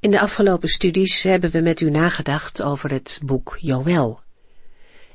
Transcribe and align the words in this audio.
In 0.00 0.10
de 0.10 0.20
afgelopen 0.20 0.68
studies 0.68 1.22
hebben 1.22 1.50
we 1.50 1.60
met 1.60 1.80
u 1.80 1.90
nagedacht 1.90 2.62
over 2.62 2.90
het 2.90 3.20
boek 3.24 3.56
Joël. 3.58 4.20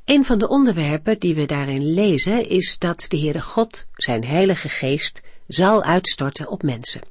Een 0.03 0.25
van 0.25 0.39
de 0.39 0.47
onderwerpen 0.47 1.19
die 1.19 1.35
we 1.35 1.45
daarin 1.45 1.93
lezen 1.93 2.49
is 2.49 2.77
dat 2.77 3.05
de 3.07 3.17
Heere 3.17 3.41
God 3.41 3.85
zijn 3.93 4.25
heilige 4.25 4.69
geest 4.69 5.21
zal 5.47 5.83
uitstorten 5.83 6.49
op 6.49 6.63
mensen. 6.63 7.01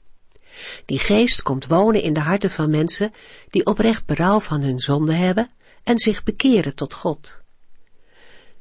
Die 0.85 0.99
geest 0.99 1.43
komt 1.43 1.67
wonen 1.67 2.03
in 2.03 2.13
de 2.13 2.21
harten 2.21 2.51
van 2.51 2.71
mensen 2.71 3.13
die 3.51 3.67
oprecht 3.67 4.07
berouw 4.07 4.41
van 4.41 4.63
hun 4.63 4.81
zonde 4.81 5.15
hebben 5.15 5.51
en 5.85 5.99
zich 5.99 6.23
bekeren 6.23 6.75
tot 6.75 6.95
God. 6.95 7.41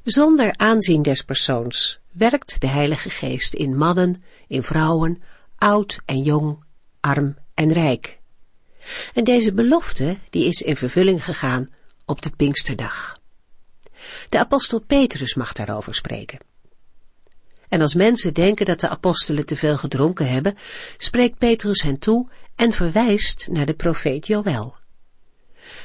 Zonder 0.04 0.58
aanzien 0.58 1.02
des 1.02 1.22
persoons 1.22 2.00
werkt 2.12 2.62
de 2.62 2.68
Heilige 2.68 3.10
Geest 3.10 3.54
in 3.54 3.78
mannen, 3.78 4.24
in 4.48 4.64
vrouwen, 4.64 5.24
oud 5.58 6.00
en 6.06 6.22
jong, 6.22 6.64
arm 7.00 7.38
en 7.54 7.74
rijk. 7.74 8.22
En 9.14 9.24
deze 9.24 9.54
belofte 9.54 10.18
die 10.30 10.46
is 10.46 10.62
in 10.62 10.76
vervulling 10.76 11.24
gegaan 11.24 11.70
op 12.06 12.22
de 12.22 12.30
Pinksterdag. 12.30 13.22
De 14.30 14.40
apostel 14.40 14.80
Petrus 14.80 15.36
mag 15.36 15.54
daarover 15.54 15.96
spreken. 15.96 16.40
En 17.70 17.82
als 17.82 17.94
mensen 17.94 18.34
denken 18.34 18.66
dat 18.66 18.80
de 18.80 18.90
apostelen 18.90 19.46
te 19.46 19.56
veel 19.56 19.78
gedronken 19.78 20.28
hebben, 20.30 20.56
spreekt 20.98 21.38
Petrus 21.38 21.82
hen 21.82 22.00
toe 22.00 22.30
en 22.56 22.72
verwijst 22.72 23.48
naar 23.52 23.66
de 23.66 23.74
profeet 23.74 24.28
Joël. 24.28 24.76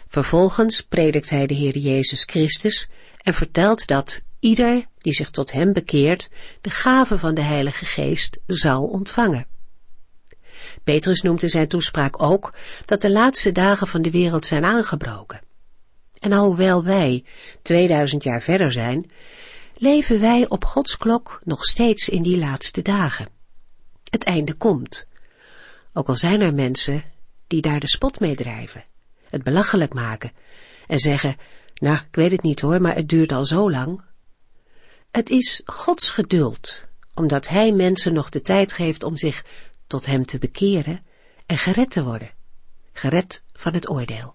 Vervolgens 0.07 0.83
predikt 0.83 1.31
hij 1.31 1.47
de 1.47 1.55
Heer 1.55 1.79
Jezus 1.79 2.23
Christus 2.25 2.89
en 3.19 3.35
vertelt 3.35 3.87
dat 3.87 4.23
ieder 4.41 4.87
die 4.99 5.13
zich 5.13 5.31
tot 5.31 5.53
hem 5.53 5.73
bekeert, 5.73 6.29
de 6.61 6.71
gave 6.71 7.19
van 7.19 7.35
de 7.35 7.41
Heilige 7.41 7.85
Geest 7.85 8.39
zal 8.47 8.85
ontvangen. 8.85 9.47
Petrus 10.85 11.23
noemt 11.23 11.43
in 11.43 11.49
zijn 11.49 11.69
toespraak 11.69 12.23
ook 12.23 12.55
dat 12.85 13.01
de 13.01 13.11
laatste 13.11 13.53
dagen 13.53 13.87
van 13.87 14.03
de 14.03 14.11
wereld 14.11 14.47
zijn 14.47 14.65
aangebroken. 14.65 15.41
En 16.19 16.33
alhoewel 16.33 16.85
wij 16.85 17.25
2000 17.63 18.23
jaar 18.23 18.43
verder 18.43 18.73
zijn, 18.73 19.11
leven 19.77 20.21
wij 20.21 20.49
op 20.49 20.65
Gods 20.65 20.97
klok 20.97 21.41
nog 21.45 21.65
steeds 21.65 22.09
in 22.09 22.23
die 22.23 22.39
laatste 22.39 22.83
dagen. 22.83 23.29
Het 24.11 24.25
einde 24.25 24.55
komt. 24.55 25.07
Ook 25.93 26.09
al 26.09 26.17
zijn 26.17 26.41
er 26.41 26.55
mensen 26.55 27.05
die 27.47 27.61
daar 27.61 27.81
de 27.81 27.89
spot 27.89 28.21
mee 28.21 28.37
drijven, 28.37 28.85
het 29.29 29.43
belachelijk 29.43 29.95
maken 29.95 30.33
en 30.87 30.99
zeggen, 30.99 31.37
nou, 31.75 31.97
ik 31.97 32.15
weet 32.15 32.31
het 32.31 32.43
niet 32.43 32.61
hoor, 32.61 32.81
maar 32.81 32.95
het 32.95 33.09
duurt 33.09 33.33
al 33.33 33.45
zo 33.45 33.71
lang. 33.71 34.03
Het 35.11 35.31
is 35.31 35.63
Gods 35.65 36.11
geduld, 36.11 36.85
omdat 37.15 37.49
Hij 37.49 37.73
mensen 37.73 38.13
nog 38.13 38.29
de 38.29 38.41
tijd 38.41 38.73
geeft 38.73 39.03
om 39.03 39.17
zich 39.17 39.45
tot 39.89 40.07
Hem 40.07 40.25
te 40.25 40.39
bekeren 40.39 41.05
en 41.47 41.59
gered 41.59 41.91
te 41.91 42.05
worden, 42.05 42.31
gered 42.93 43.43
van 43.53 43.75
het 43.75 43.91
oordeel. 43.91 44.35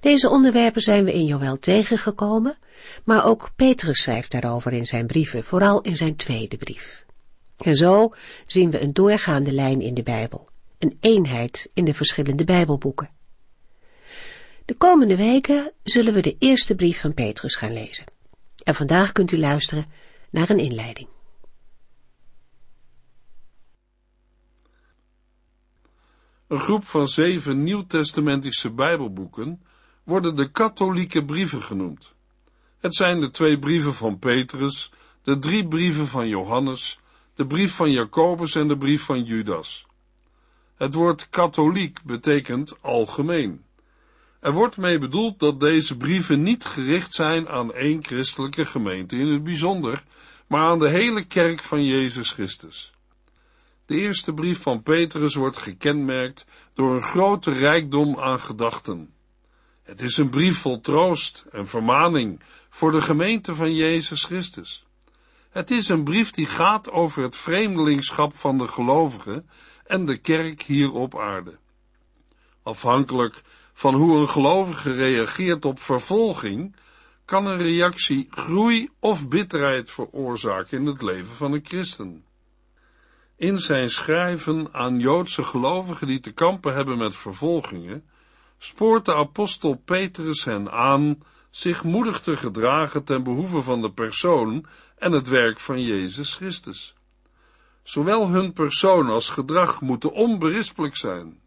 Deze 0.00 0.28
onderwerpen 0.28 0.80
zijn 0.80 1.04
we 1.04 1.12
in 1.12 1.24
Joël 1.24 1.58
tegengekomen, 1.58 2.58
maar 3.04 3.24
ook 3.24 3.50
Petrus 3.56 4.02
schrijft 4.02 4.30
daarover 4.30 4.72
in 4.72 4.86
zijn 4.86 5.06
brieven, 5.06 5.44
vooral 5.44 5.80
in 5.80 5.96
zijn 5.96 6.16
tweede 6.16 6.56
brief. 6.56 7.04
En 7.58 7.74
zo 7.74 8.14
zien 8.46 8.70
we 8.70 8.80
een 8.80 8.92
doorgaande 8.92 9.52
lijn 9.52 9.80
in 9.80 9.94
de 9.94 10.02
Bijbel, 10.02 10.48
een 10.78 10.96
eenheid 11.00 11.70
in 11.74 11.84
de 11.84 11.94
verschillende 11.94 12.44
Bijbelboeken. 12.44 13.10
De 14.64 14.74
komende 14.74 15.16
weken 15.16 15.72
zullen 15.82 16.14
we 16.14 16.20
de 16.20 16.36
eerste 16.38 16.74
brief 16.74 17.00
van 17.00 17.14
Petrus 17.14 17.54
gaan 17.54 17.72
lezen. 17.72 18.04
En 18.62 18.74
vandaag 18.74 19.12
kunt 19.12 19.32
u 19.32 19.38
luisteren 19.38 19.86
naar 20.30 20.50
een 20.50 20.58
inleiding. 20.58 21.08
Een 26.48 26.60
groep 26.60 26.86
van 26.86 27.08
zeven 27.08 27.62
nieuwtestamentische 27.62 28.70
Bijbelboeken 28.70 29.62
worden 30.04 30.36
de 30.36 30.50
katholieke 30.50 31.24
brieven 31.24 31.62
genoemd. 31.62 32.14
Het 32.78 32.94
zijn 32.94 33.20
de 33.20 33.30
twee 33.30 33.58
brieven 33.58 33.94
van 33.94 34.18
Petrus, 34.18 34.92
de 35.22 35.38
drie 35.38 35.68
brieven 35.68 36.06
van 36.06 36.28
Johannes, 36.28 37.00
de 37.34 37.46
brief 37.46 37.74
van 37.74 37.90
Jacobus 37.90 38.54
en 38.54 38.68
de 38.68 38.76
brief 38.76 39.02
van 39.02 39.24
Judas. 39.24 39.86
Het 40.76 40.94
woord 40.94 41.28
katholiek 41.28 42.02
betekent 42.02 42.82
algemeen. 42.82 43.64
Er 44.40 44.52
wordt 44.52 44.76
mee 44.76 44.98
bedoeld 44.98 45.40
dat 45.40 45.60
deze 45.60 45.96
brieven 45.96 46.42
niet 46.42 46.64
gericht 46.64 47.14
zijn 47.14 47.48
aan 47.48 47.74
één 47.74 48.04
christelijke 48.04 48.64
gemeente 48.64 49.16
in 49.16 49.26
het 49.26 49.44
bijzonder, 49.44 50.04
maar 50.46 50.66
aan 50.66 50.78
de 50.78 50.88
hele 50.88 51.24
kerk 51.24 51.62
van 51.62 51.84
Jezus 51.84 52.30
Christus. 52.30 52.92
De 53.88 53.96
eerste 53.96 54.34
brief 54.34 54.62
van 54.62 54.82
Petrus 54.82 55.34
wordt 55.34 55.56
gekenmerkt 55.56 56.44
door 56.74 56.94
een 56.94 57.02
grote 57.02 57.52
rijkdom 57.52 58.18
aan 58.18 58.40
gedachten. 58.40 59.14
Het 59.82 60.02
is 60.02 60.16
een 60.16 60.28
brief 60.28 60.58
vol 60.58 60.80
troost 60.80 61.44
en 61.50 61.66
vermaning 61.66 62.40
voor 62.68 62.92
de 62.92 63.00
gemeente 63.00 63.54
van 63.54 63.74
Jezus 63.74 64.24
Christus. 64.24 64.86
Het 65.50 65.70
is 65.70 65.88
een 65.88 66.04
brief 66.04 66.30
die 66.30 66.46
gaat 66.46 66.90
over 66.90 67.22
het 67.22 67.36
vreemdelingschap 67.36 68.36
van 68.36 68.58
de 68.58 68.68
gelovigen 68.68 69.48
en 69.86 70.04
de 70.04 70.16
kerk 70.16 70.62
hier 70.62 70.92
op 70.92 71.18
aarde. 71.18 71.58
Afhankelijk 72.62 73.42
van 73.72 73.94
hoe 73.94 74.18
een 74.18 74.28
gelovige 74.28 74.92
reageert 74.92 75.64
op 75.64 75.80
vervolging, 75.80 76.76
kan 77.24 77.46
een 77.46 77.62
reactie 77.62 78.26
groei 78.30 78.88
of 78.98 79.28
bitterheid 79.28 79.90
veroorzaken 79.90 80.78
in 80.78 80.86
het 80.86 81.02
leven 81.02 81.34
van 81.34 81.52
een 81.52 81.64
christen. 81.64 82.26
In 83.38 83.58
zijn 83.58 83.90
schrijven 83.90 84.68
aan 84.72 84.98
Joodse 84.98 85.42
gelovigen 85.42 86.06
die 86.06 86.20
te 86.20 86.32
kampen 86.32 86.74
hebben 86.74 86.98
met 86.98 87.16
vervolgingen, 87.16 88.04
spoort 88.58 89.04
de 89.04 89.14
apostel 89.14 89.74
Petrus 89.84 90.44
hen 90.44 90.70
aan 90.72 91.22
zich 91.50 91.84
moedig 91.84 92.20
te 92.20 92.36
gedragen 92.36 93.04
ten 93.04 93.22
behoeve 93.22 93.62
van 93.62 93.82
de 93.82 93.92
persoon 93.92 94.66
en 94.96 95.12
het 95.12 95.28
werk 95.28 95.58
van 95.58 95.82
Jezus 95.82 96.34
Christus. 96.34 96.94
Zowel 97.82 98.28
hun 98.28 98.52
persoon 98.52 99.08
als 99.08 99.30
gedrag 99.30 99.80
moeten 99.80 100.12
onberispelijk 100.12 100.96
zijn 100.96 101.40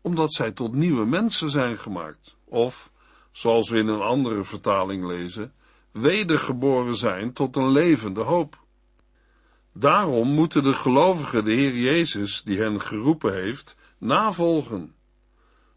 omdat 0.00 0.32
zij 0.32 0.52
tot 0.52 0.72
nieuwe 0.72 1.04
mensen 1.06 1.50
zijn 1.50 1.78
gemaakt, 1.78 2.36
of, 2.44 2.92
zoals 3.30 3.70
we 3.70 3.78
in 3.78 3.88
een 3.88 4.00
andere 4.00 4.44
vertaling 4.44 5.06
lezen, 5.06 5.52
wedergeboren 5.92 6.96
zijn 6.96 7.32
tot 7.32 7.56
een 7.56 7.70
levende 7.70 8.20
hoop. 8.20 8.58
Daarom 9.72 10.28
moeten 10.28 10.62
de 10.62 10.72
gelovigen 10.72 11.44
de 11.44 11.52
Heer 11.52 11.76
Jezus, 11.76 12.42
die 12.42 12.58
hen 12.58 12.80
geroepen 12.80 13.34
heeft, 13.34 13.76
navolgen. 13.98 14.94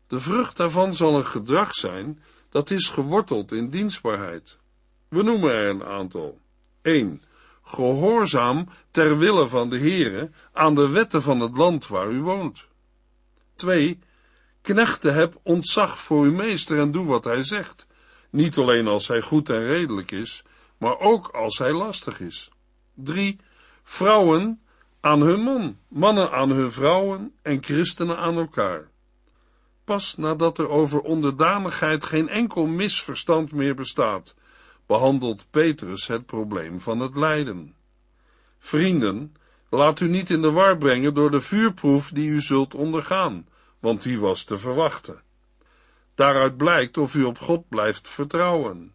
De 0.07 0.19
vrucht 0.19 0.57
daarvan 0.57 0.93
zal 0.93 1.15
een 1.15 1.25
gedrag 1.25 1.73
zijn 1.73 2.19
dat 2.49 2.71
is 2.71 2.89
geworteld 2.89 3.51
in 3.51 3.69
dienstbaarheid. 3.69 4.57
We 5.07 5.23
noemen 5.23 5.51
er 5.51 5.69
een 5.69 5.83
aantal. 5.83 6.39
1. 6.81 7.21
Gehoorzaam 7.63 8.69
ter 8.91 9.17
wille 9.17 9.47
van 9.47 9.69
de 9.69 9.79
Heere 9.79 10.31
aan 10.51 10.75
de 10.75 10.89
wetten 10.89 11.21
van 11.21 11.39
het 11.39 11.57
land 11.57 11.87
waar 11.87 12.11
u 12.11 12.21
woont. 12.21 12.65
2 13.55 13.99
Knechten 14.61 15.13
heb 15.13 15.39
ontzag 15.43 15.99
voor 15.99 16.23
uw 16.23 16.31
meester 16.31 16.79
en 16.79 16.91
doe 16.91 17.05
wat 17.05 17.23
hij 17.23 17.43
zegt, 17.43 17.87
niet 18.29 18.57
alleen 18.57 18.87
als 18.87 19.07
hij 19.07 19.21
goed 19.21 19.49
en 19.49 19.65
redelijk 19.65 20.11
is, 20.11 20.43
maar 20.77 20.99
ook 20.99 21.27
als 21.27 21.57
hij 21.57 21.73
lastig 21.73 22.19
is. 22.19 22.49
3. 22.93 23.39
Vrouwen 23.83 24.61
aan 24.99 25.21
hun 25.21 25.39
man, 25.39 25.77
mannen 25.87 26.31
aan 26.31 26.49
hun 26.49 26.71
vrouwen 26.71 27.33
en 27.41 27.63
christenen 27.63 28.17
aan 28.17 28.37
elkaar. 28.37 28.89
Pas 29.83 30.15
nadat 30.17 30.57
er 30.57 30.69
over 30.69 31.01
onderdanigheid 31.01 32.03
geen 32.03 32.29
enkel 32.29 32.65
misverstand 32.65 33.51
meer 33.51 33.75
bestaat, 33.75 34.35
behandelt 34.85 35.45
Petrus 35.49 36.07
het 36.07 36.25
probleem 36.25 36.79
van 36.79 36.99
het 36.99 37.15
lijden. 37.15 37.75
Vrienden, 38.59 39.35
laat 39.69 39.99
u 39.99 40.07
niet 40.07 40.29
in 40.29 40.41
de 40.41 40.51
war 40.51 40.77
brengen 40.77 41.13
door 41.13 41.31
de 41.31 41.41
vuurproef 41.41 42.09
die 42.09 42.29
u 42.29 42.41
zult 42.41 42.75
ondergaan 42.75 43.45
want 43.83 44.01
die 44.01 44.19
was 44.19 44.43
te 44.43 44.57
verwachten. 44.57 45.21
Daaruit 46.15 46.57
blijkt 46.57 46.97
of 46.97 47.15
u 47.15 47.23
op 47.23 47.39
God 47.39 47.69
blijft 47.69 48.07
vertrouwen. 48.07 48.93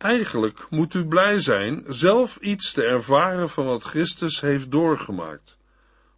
Eigenlijk 0.00 0.66
moet 0.70 0.94
u 0.94 1.04
blij 1.04 1.38
zijn 1.38 1.84
zelf 1.88 2.36
iets 2.36 2.72
te 2.72 2.82
ervaren 2.84 3.48
van 3.48 3.64
wat 3.64 3.82
Christus 3.82 4.40
heeft 4.40 4.70
doorgemaakt. 4.70 5.56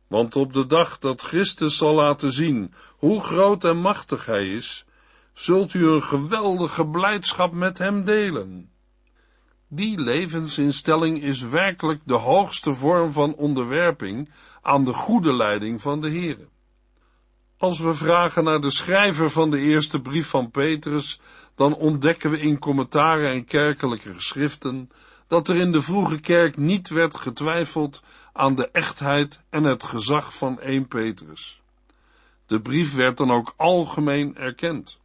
Want 0.06 0.36
op 0.36 0.52
de 0.52 0.66
dag 0.66 0.98
dat 0.98 1.22
Christus 1.22 1.76
zal 1.76 1.94
laten 1.94 2.32
zien 2.32 2.74
hoe 2.96 3.20
groot 3.20 3.64
en 3.64 3.76
machtig 3.76 4.26
hij 4.26 4.52
is, 4.52 4.84
zult 5.32 5.74
u 5.74 5.88
een 5.88 6.02
geweldige 6.02 6.86
blijdschap 6.86 7.52
met 7.52 7.78
hem 7.78 8.04
delen. 8.04 8.70
Die 9.68 10.00
levensinstelling 10.00 11.22
is 11.22 11.42
werkelijk 11.42 12.00
de 12.04 12.14
hoogste 12.14 12.74
vorm 12.74 13.12
van 13.12 13.34
onderwerping 13.34 14.30
aan 14.60 14.84
de 14.84 14.92
goede 14.92 15.36
leiding 15.36 15.80
van 15.82 16.00
de 16.00 16.10
Heere. 16.10 16.48
Als 17.62 17.78
we 17.78 17.94
vragen 17.94 18.44
naar 18.44 18.60
de 18.60 18.70
schrijver 18.70 19.30
van 19.30 19.50
de 19.50 19.58
eerste 19.58 20.00
brief 20.00 20.28
van 20.28 20.50
Petrus, 20.50 21.20
dan 21.54 21.74
ontdekken 21.74 22.30
we 22.30 22.40
in 22.40 22.58
commentaren 22.58 23.30
en 23.30 23.44
kerkelijke 23.44 24.12
geschriften 24.14 24.90
dat 25.26 25.48
er 25.48 25.56
in 25.56 25.72
de 25.72 25.82
vroege 25.82 26.20
kerk 26.20 26.56
niet 26.56 26.88
werd 26.88 27.16
getwijfeld 27.16 28.02
aan 28.32 28.54
de 28.54 28.68
echtheid 28.70 29.40
en 29.50 29.64
het 29.64 29.84
gezag 29.84 30.34
van 30.34 30.60
1 30.60 30.88
Petrus. 30.88 31.60
De 32.46 32.60
brief 32.60 32.94
werd 32.94 33.16
dan 33.16 33.30
ook 33.30 33.54
algemeen 33.56 34.36
erkend. 34.36 35.00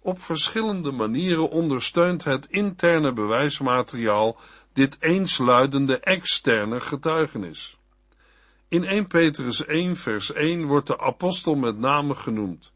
Op 0.00 0.22
verschillende 0.22 0.90
manieren 0.90 1.50
ondersteunt 1.50 2.24
het 2.24 2.46
interne 2.46 3.12
bewijsmateriaal 3.12 4.36
dit 4.72 4.96
eensluidende 5.00 5.98
externe 5.98 6.80
getuigenis. 6.80 7.78
In 8.70 8.84
1 8.84 9.06
Petrus 9.06 9.64
1 9.64 9.96
vers 9.96 10.32
1 10.32 10.66
wordt 10.66 10.86
de 10.86 11.00
apostel 11.00 11.54
met 11.54 11.78
name 11.78 12.14
genoemd. 12.14 12.72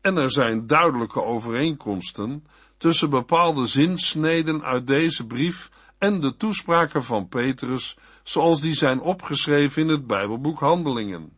En 0.00 0.16
er 0.16 0.30
zijn 0.30 0.66
duidelijke 0.66 1.22
overeenkomsten 1.22 2.46
tussen 2.76 3.10
bepaalde 3.10 3.66
zinsneden 3.66 4.62
uit 4.62 4.86
deze 4.86 5.26
brief 5.26 5.70
en 5.98 6.20
de 6.20 6.36
toespraken 6.36 7.04
van 7.04 7.28
Petrus, 7.28 7.96
zoals 8.22 8.60
die 8.60 8.72
zijn 8.72 9.00
opgeschreven 9.00 9.82
in 9.82 9.88
het 9.88 10.06
Bijbelboek 10.06 10.58
Handelingen. 10.58 11.32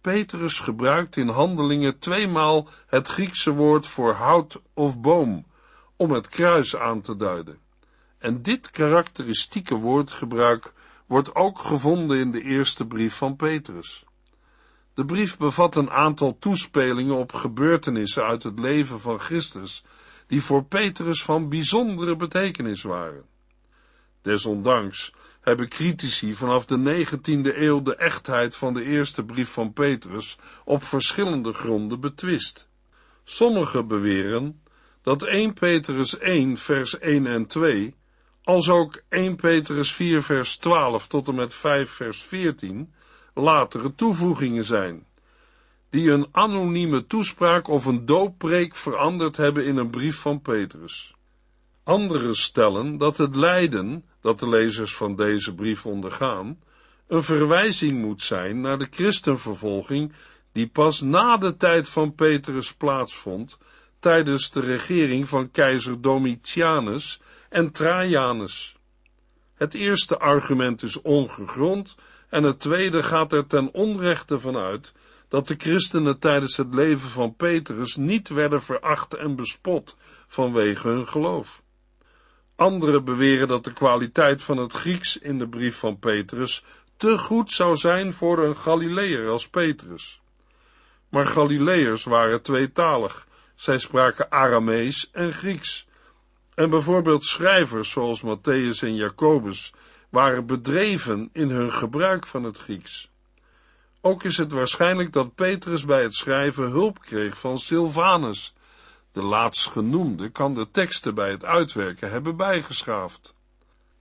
Petrus 0.00 0.58
gebruikt 0.58 1.16
in 1.16 1.28
Handelingen 1.28 1.98
tweemaal 1.98 2.68
het 2.86 3.08
Griekse 3.08 3.50
woord 3.50 3.86
voor 3.86 4.12
hout 4.12 4.60
of 4.74 5.00
boom, 5.00 5.46
om 5.96 6.10
het 6.10 6.28
kruis 6.28 6.76
aan 6.76 7.00
te 7.00 7.16
duiden. 7.16 7.58
En 8.18 8.42
dit 8.42 8.70
karakteristieke 8.70 9.74
woordgebruik 9.74 10.72
wordt 11.14 11.34
ook 11.34 11.58
gevonden 11.58 12.18
in 12.18 12.30
de 12.30 12.42
eerste 12.42 12.86
brief 12.86 13.14
van 13.14 13.36
Petrus. 13.36 14.04
De 14.94 15.04
brief 15.04 15.36
bevat 15.36 15.76
een 15.76 15.90
aantal 15.90 16.38
toespelingen 16.38 17.14
op 17.14 17.32
gebeurtenissen 17.32 18.24
uit 18.24 18.42
het 18.42 18.58
leven 18.58 19.00
van 19.00 19.20
Christus, 19.20 19.84
die 20.26 20.42
voor 20.42 20.64
Petrus 20.64 21.22
van 21.22 21.48
bijzondere 21.48 22.16
betekenis 22.16 22.82
waren. 22.82 23.24
Desondanks 24.22 25.14
hebben 25.40 25.68
critici 25.68 26.34
vanaf 26.34 26.66
de 26.66 27.06
19e 27.06 27.56
eeuw 27.56 27.82
de 27.82 27.96
echtheid 27.96 28.56
van 28.56 28.74
de 28.74 28.84
eerste 28.84 29.24
brief 29.24 29.48
van 29.48 29.72
Petrus 29.72 30.38
op 30.64 30.82
verschillende 30.82 31.52
gronden 31.52 32.00
betwist. 32.00 32.68
Sommigen 33.24 33.88
beweren 33.88 34.62
dat 35.02 35.22
1 35.22 35.52
Petrus 35.52 36.18
1 36.18 36.56
vers 36.56 36.98
1 36.98 37.26
en 37.26 37.46
2, 37.46 37.94
als 38.44 38.68
ook 38.68 39.02
1 39.08 39.36
Petrus 39.36 39.92
4 39.92 40.22
vers 40.22 40.56
12 40.56 41.06
tot 41.06 41.28
en 41.28 41.34
met 41.34 41.54
5 41.54 41.90
vers 41.90 42.22
14 42.22 42.92
latere 43.34 43.94
toevoegingen 43.94 44.64
zijn, 44.64 45.06
die 45.90 46.10
een 46.10 46.28
anonieme 46.30 47.06
toespraak 47.06 47.68
of 47.68 47.84
een 47.84 48.06
dooppreek 48.06 48.76
veranderd 48.76 49.36
hebben 49.36 49.66
in 49.66 49.76
een 49.76 49.90
brief 49.90 50.16
van 50.16 50.40
Petrus. 50.40 51.14
Anderen 51.84 52.36
stellen 52.36 52.98
dat 52.98 53.16
het 53.16 53.36
lijden 53.36 54.04
dat 54.20 54.38
de 54.38 54.48
lezers 54.48 54.94
van 54.94 55.16
deze 55.16 55.54
brief 55.54 55.86
ondergaan, 55.86 56.58
een 57.06 57.22
verwijzing 57.22 58.00
moet 58.00 58.22
zijn 58.22 58.60
naar 58.60 58.78
de 58.78 58.88
christenvervolging 58.90 60.12
die 60.52 60.66
pas 60.66 61.00
na 61.00 61.36
de 61.36 61.56
tijd 61.56 61.88
van 61.88 62.14
Petrus 62.14 62.74
plaatsvond, 62.74 63.58
tijdens 64.04 64.50
de 64.50 64.60
regering 64.60 65.28
van 65.28 65.50
keizer 65.50 66.00
Domitianus 66.00 67.20
en 67.48 67.70
Trajanus. 67.70 68.76
Het 69.54 69.74
eerste 69.74 70.18
argument 70.18 70.82
is 70.82 71.02
ongegrond 71.02 71.96
en 72.28 72.42
het 72.42 72.60
tweede 72.60 73.02
gaat 73.02 73.32
er 73.32 73.46
ten 73.46 73.72
onrechte 73.72 74.40
van 74.40 74.56
uit 74.56 74.92
dat 75.28 75.48
de 75.48 75.54
christenen 75.58 76.18
tijdens 76.18 76.56
het 76.56 76.74
leven 76.74 77.08
van 77.08 77.36
Petrus 77.36 77.96
niet 77.96 78.28
werden 78.28 78.62
veracht 78.62 79.14
en 79.14 79.36
bespot 79.36 79.96
vanwege 80.26 80.88
hun 80.88 81.08
geloof. 81.08 81.62
Anderen 82.56 83.04
beweren 83.04 83.48
dat 83.48 83.64
de 83.64 83.72
kwaliteit 83.72 84.42
van 84.42 84.56
het 84.56 84.72
Grieks 84.72 85.18
in 85.18 85.38
de 85.38 85.48
brief 85.48 85.76
van 85.76 85.98
Petrus 85.98 86.64
te 86.96 87.18
goed 87.18 87.52
zou 87.52 87.76
zijn 87.76 88.12
voor 88.12 88.38
een 88.38 88.56
Galileër 88.56 89.28
als 89.28 89.48
Petrus. 89.48 90.20
Maar 91.08 91.26
Galileërs 91.26 92.04
waren 92.04 92.42
tweetalig. 92.42 93.26
Zij 93.54 93.78
spraken 93.78 94.30
Aramees 94.30 95.10
en 95.10 95.32
Grieks. 95.32 95.86
En 96.54 96.70
bijvoorbeeld 96.70 97.24
schrijvers 97.24 97.90
zoals 97.90 98.22
Matthäus 98.22 98.78
en 98.80 98.94
Jacobus 98.94 99.72
waren 100.08 100.46
bedreven 100.46 101.30
in 101.32 101.50
hun 101.50 101.72
gebruik 101.72 102.26
van 102.26 102.44
het 102.44 102.58
Grieks. 102.58 103.10
Ook 104.00 104.24
is 104.24 104.36
het 104.36 104.52
waarschijnlijk 104.52 105.12
dat 105.12 105.34
Petrus 105.34 105.84
bij 105.84 106.02
het 106.02 106.14
schrijven 106.14 106.70
hulp 106.70 107.00
kreeg 107.00 107.38
van 107.38 107.58
Silvanus, 107.58 108.54
de 109.12 109.22
laatstgenoemde 109.22 110.28
kan 110.28 110.54
de 110.54 110.70
teksten 110.70 111.14
bij 111.14 111.30
het 111.30 111.44
uitwerken 111.44 112.10
hebben 112.10 112.36
bijgeschaafd. 112.36 113.34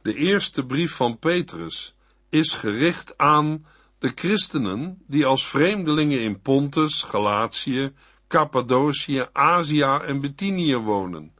De 0.02 0.16
eerste 0.16 0.66
brief 0.66 0.96
van 0.96 1.20
Petrus 1.20 1.96
is 2.30 2.54
gericht 2.54 3.18
aan 3.18 3.66
de 4.00 4.12
christenen 4.16 5.04
die 5.08 5.26
als 5.26 5.48
vreemdelingen 5.48 6.20
in 6.20 6.42
Pontus, 6.42 7.04
Galatië, 7.04 7.94
Cappadocië, 8.34 9.28
Azië 9.34 10.00
en 10.06 10.22
Bithynië 10.22 10.76
wonen, 10.76 11.34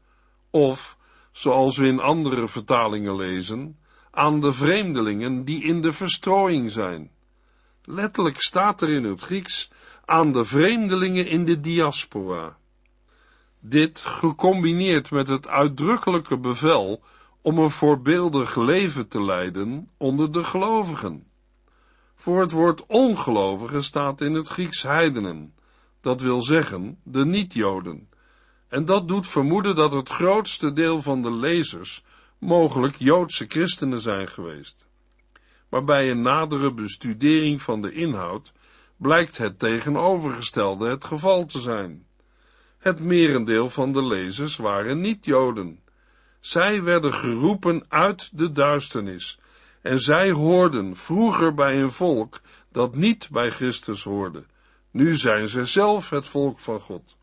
of, 0.50 0.96
zoals 1.32 1.76
we 1.76 1.86
in 1.86 2.00
andere 2.00 2.48
vertalingen 2.48 3.16
lezen, 3.16 3.78
aan 4.10 4.40
de 4.40 4.52
vreemdelingen 4.52 5.44
die 5.44 5.62
in 5.62 5.80
de 5.80 5.92
verstrooiing 5.92 6.70
zijn. 6.70 7.10
Letterlijk 7.82 8.40
staat 8.40 8.80
er 8.80 8.88
in 8.88 9.04
het 9.04 9.20
Grieks 9.20 9.70
aan 10.04 10.32
de 10.32 10.44
vreemdelingen 10.44 11.26
in 11.26 11.44
de 11.44 11.60
diaspora. 11.60 12.56
Dit 13.60 14.00
gecombineerd 14.00 15.10
met 15.10 15.28
het 15.28 15.48
uitdrukkelijke 15.48 16.38
bevel 16.38 17.02
om 17.42 17.58
een 17.58 17.70
voorbeeldig 17.70 18.56
leven 18.56 19.08
te 19.08 19.24
leiden 19.24 19.90
onder 19.96 20.32
de 20.32 20.44
gelovigen. 20.44 21.26
Voor 22.14 22.40
het 22.40 22.52
woord 22.52 22.86
ongelovigen 22.86 23.84
staat 23.84 24.20
in 24.20 24.34
het 24.34 24.48
Grieks 24.48 24.82
heidenen, 24.82 25.54
dat 26.04 26.20
wil 26.20 26.42
zeggen 26.42 26.98
de 27.02 27.24
niet-Joden, 27.24 28.08
en 28.68 28.84
dat 28.84 29.08
doet 29.08 29.26
vermoeden 29.26 29.74
dat 29.74 29.90
het 29.90 30.08
grootste 30.08 30.72
deel 30.72 31.02
van 31.02 31.22
de 31.22 31.30
lezers 31.32 32.04
mogelijk 32.38 32.94
Joodse 32.98 33.44
christenen 33.48 34.00
zijn 34.00 34.28
geweest. 34.28 34.86
Maar 35.68 35.84
bij 35.84 36.10
een 36.10 36.22
nadere 36.22 36.72
bestudering 36.72 37.62
van 37.62 37.82
de 37.82 37.92
inhoud 37.92 38.52
blijkt 38.96 39.38
het 39.38 39.58
tegenovergestelde 39.58 40.88
het 40.88 41.04
geval 41.04 41.46
te 41.46 41.60
zijn. 41.60 42.06
Het 42.78 43.00
merendeel 43.00 43.70
van 43.70 43.92
de 43.92 44.04
lezers 44.06 44.56
waren 44.56 45.00
niet-Joden. 45.00 45.80
Zij 46.40 46.82
werden 46.82 47.14
geroepen 47.14 47.84
uit 47.88 48.38
de 48.38 48.52
duisternis, 48.52 49.38
en 49.82 49.98
zij 49.98 50.30
hoorden 50.30 50.96
vroeger 50.96 51.54
bij 51.54 51.82
een 51.82 51.92
volk 51.92 52.40
dat 52.72 52.94
niet 52.94 53.28
bij 53.30 53.50
Christus 53.50 54.02
hoorde. 54.04 54.44
Nu 54.94 55.14
zijn 55.14 55.48
zij 55.48 55.64
zelf 55.64 56.10
het 56.10 56.26
volk 56.26 56.58
van 56.58 56.80
God. 56.80 57.16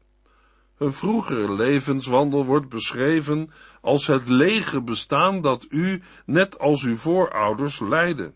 Hun 0.75 0.93
vroegere 0.93 1.53
levenswandel 1.53 2.45
wordt 2.45 2.69
beschreven 2.69 3.51
als 3.81 4.07
het 4.07 4.27
lege 4.27 4.81
bestaan 4.81 5.41
dat 5.41 5.65
u, 5.69 6.01
net 6.25 6.59
als 6.59 6.83
uw 6.83 6.95
voorouders, 6.95 7.79
leidde. 7.79 8.33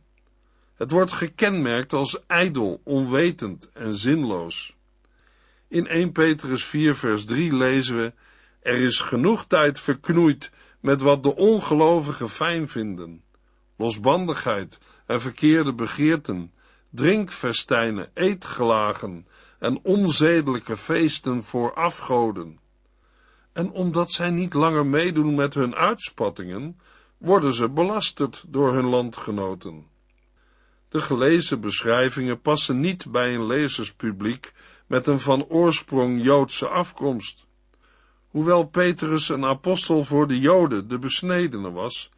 Het 0.75 0.91
wordt 0.91 1.11
gekenmerkt 1.11 1.93
als 1.93 2.25
ijdel, 2.27 2.81
onwetend 2.83 3.71
en 3.71 3.95
zinloos. 3.97 4.75
In 5.67 5.87
1 5.87 6.11
Petrus 6.11 6.63
4 6.63 6.95
vers 6.95 7.25
3 7.25 7.55
lezen 7.55 7.97
we, 7.97 8.13
er 8.59 8.77
is 8.77 8.99
genoeg 8.99 9.45
tijd 9.45 9.79
verknoeid 9.79 10.51
met 10.79 11.01
wat 11.01 11.23
de 11.23 11.35
ongelovigen 11.35 12.29
fijn 12.29 12.67
vinden. 12.67 13.23
Losbandigheid 13.77 14.79
en 15.05 15.21
verkeerde 15.21 15.73
begeerten, 15.73 16.53
drinkfestijnen, 16.95 18.09
eetgelagen 18.13 19.27
en 19.59 19.79
onzedelijke 19.83 20.77
feesten 20.77 21.43
voor 21.43 21.73
afgoden. 21.73 22.59
En 23.53 23.71
omdat 23.71 24.11
zij 24.11 24.29
niet 24.29 24.53
langer 24.53 24.85
meedoen 24.85 25.35
met 25.35 25.53
hun 25.53 25.75
uitspattingen, 25.75 26.79
worden 27.17 27.53
ze 27.53 27.69
belasterd 27.69 28.43
door 28.47 28.73
hun 28.73 28.85
landgenoten. 28.85 29.85
De 30.89 30.99
gelezen 30.99 31.61
beschrijvingen 31.61 32.41
passen 32.41 32.79
niet 32.79 33.11
bij 33.11 33.33
een 33.33 33.45
lezerspubliek 33.45 34.53
met 34.87 35.07
een 35.07 35.19
van 35.19 35.45
oorsprong 35.45 36.23
Joodse 36.23 36.67
afkomst. 36.67 37.45
Hoewel 38.27 38.63
Petrus 38.63 39.29
een 39.29 39.45
apostel 39.45 40.03
voor 40.03 40.27
de 40.27 40.39
Joden, 40.39 40.87
de 40.87 40.99
besnedene 40.99 41.71
was, 41.71 42.09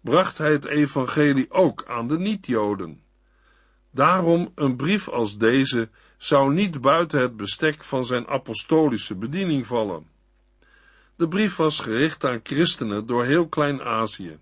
bracht 0.00 0.38
hij 0.38 0.52
het 0.52 0.64
evangelie 0.64 1.50
ook 1.50 1.84
aan 1.86 2.08
de 2.08 2.18
niet-Joden. 2.18 3.03
Daarom 3.94 4.52
een 4.54 4.76
brief 4.76 5.08
als 5.08 5.38
deze 5.38 5.88
zou 6.16 6.54
niet 6.54 6.80
buiten 6.80 7.20
het 7.20 7.36
bestek 7.36 7.84
van 7.84 8.04
zijn 8.04 8.26
apostolische 8.26 9.14
bediening 9.14 9.66
vallen. 9.66 10.06
De 11.16 11.28
brief 11.28 11.56
was 11.56 11.80
gericht 11.80 12.24
aan 12.24 12.40
christenen 12.42 13.06
door 13.06 13.24
heel 13.24 13.48
Klein-Azië, 13.48 14.38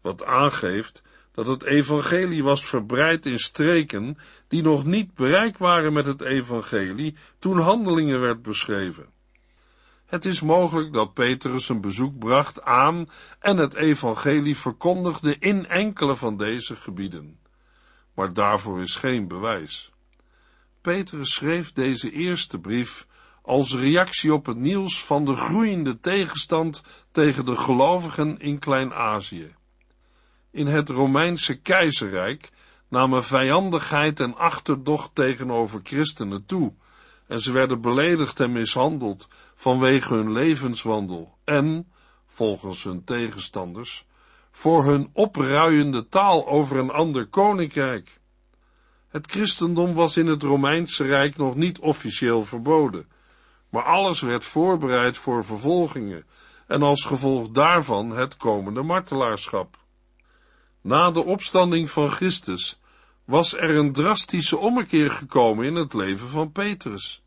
wat 0.00 0.24
aangeeft 0.24 1.02
dat 1.32 1.46
het 1.46 1.62
evangelie 1.62 2.42
was 2.42 2.64
verbreid 2.64 3.26
in 3.26 3.38
streken 3.38 4.18
die 4.48 4.62
nog 4.62 4.84
niet 4.84 5.14
bereikt 5.14 5.58
waren 5.58 5.92
met 5.92 6.06
het 6.06 6.20
evangelie 6.20 7.16
toen 7.38 7.58
handelingen 7.58 8.20
werd 8.20 8.42
beschreven. 8.42 9.06
Het 10.06 10.24
is 10.24 10.40
mogelijk 10.40 10.92
dat 10.92 11.14
Petrus 11.14 11.68
een 11.68 11.80
bezoek 11.80 12.18
bracht 12.18 12.62
aan 12.62 13.08
en 13.38 13.56
het 13.56 13.74
evangelie 13.74 14.56
verkondigde 14.56 15.36
in 15.38 15.66
enkele 15.66 16.16
van 16.16 16.36
deze 16.36 16.76
gebieden. 16.76 17.44
Maar 18.16 18.32
daarvoor 18.32 18.82
is 18.82 18.96
geen 18.96 19.28
bewijs. 19.28 19.92
Petrus 20.80 21.32
schreef 21.32 21.72
deze 21.72 22.10
eerste 22.10 22.58
brief 22.58 23.06
als 23.42 23.74
reactie 23.74 24.34
op 24.34 24.46
het 24.46 24.56
nieuws 24.56 25.04
van 25.04 25.24
de 25.24 25.34
groeiende 25.34 26.00
tegenstand 26.00 26.82
tegen 27.10 27.44
de 27.44 27.56
gelovigen 27.56 28.38
in 28.38 28.58
Klein-Azië. 28.58 29.54
In 30.50 30.66
het 30.66 30.88
Romeinse 30.88 31.60
keizerrijk 31.60 32.50
namen 32.88 33.24
vijandigheid 33.24 34.20
en 34.20 34.36
achterdocht 34.36 35.14
tegenover 35.14 35.80
christenen 35.82 36.46
toe, 36.46 36.72
en 37.26 37.40
ze 37.40 37.52
werden 37.52 37.80
beledigd 37.80 38.40
en 38.40 38.52
mishandeld 38.52 39.28
vanwege 39.54 40.14
hun 40.14 40.32
levenswandel 40.32 41.38
en, 41.44 41.92
volgens 42.26 42.84
hun 42.84 43.04
tegenstanders, 43.04 44.05
voor 44.56 44.84
hun 44.84 45.10
opruiende 45.12 46.08
taal 46.08 46.46
over 46.46 46.76
een 46.76 46.90
ander 46.90 47.26
koninkrijk. 47.26 48.20
Het 49.08 49.30
christendom 49.30 49.94
was 49.94 50.16
in 50.16 50.26
het 50.26 50.42
Romeinse 50.42 51.04
Rijk 51.04 51.36
nog 51.36 51.54
niet 51.54 51.78
officieel 51.78 52.44
verboden, 52.44 53.08
maar 53.70 53.82
alles 53.82 54.20
werd 54.20 54.44
voorbereid 54.44 55.16
voor 55.16 55.44
vervolgingen 55.44 56.24
en 56.66 56.82
als 56.82 57.04
gevolg 57.04 57.48
daarvan 57.48 58.10
het 58.10 58.36
komende 58.36 58.82
martelaarschap. 58.82 59.78
Na 60.80 61.10
de 61.10 61.24
opstanding 61.24 61.90
van 61.90 62.10
Christus 62.10 62.80
was 63.24 63.56
er 63.56 63.76
een 63.76 63.92
drastische 63.92 64.56
ommekeer 64.56 65.10
gekomen 65.10 65.66
in 65.66 65.74
het 65.74 65.94
leven 65.94 66.28
van 66.28 66.52
Petrus. 66.52 67.22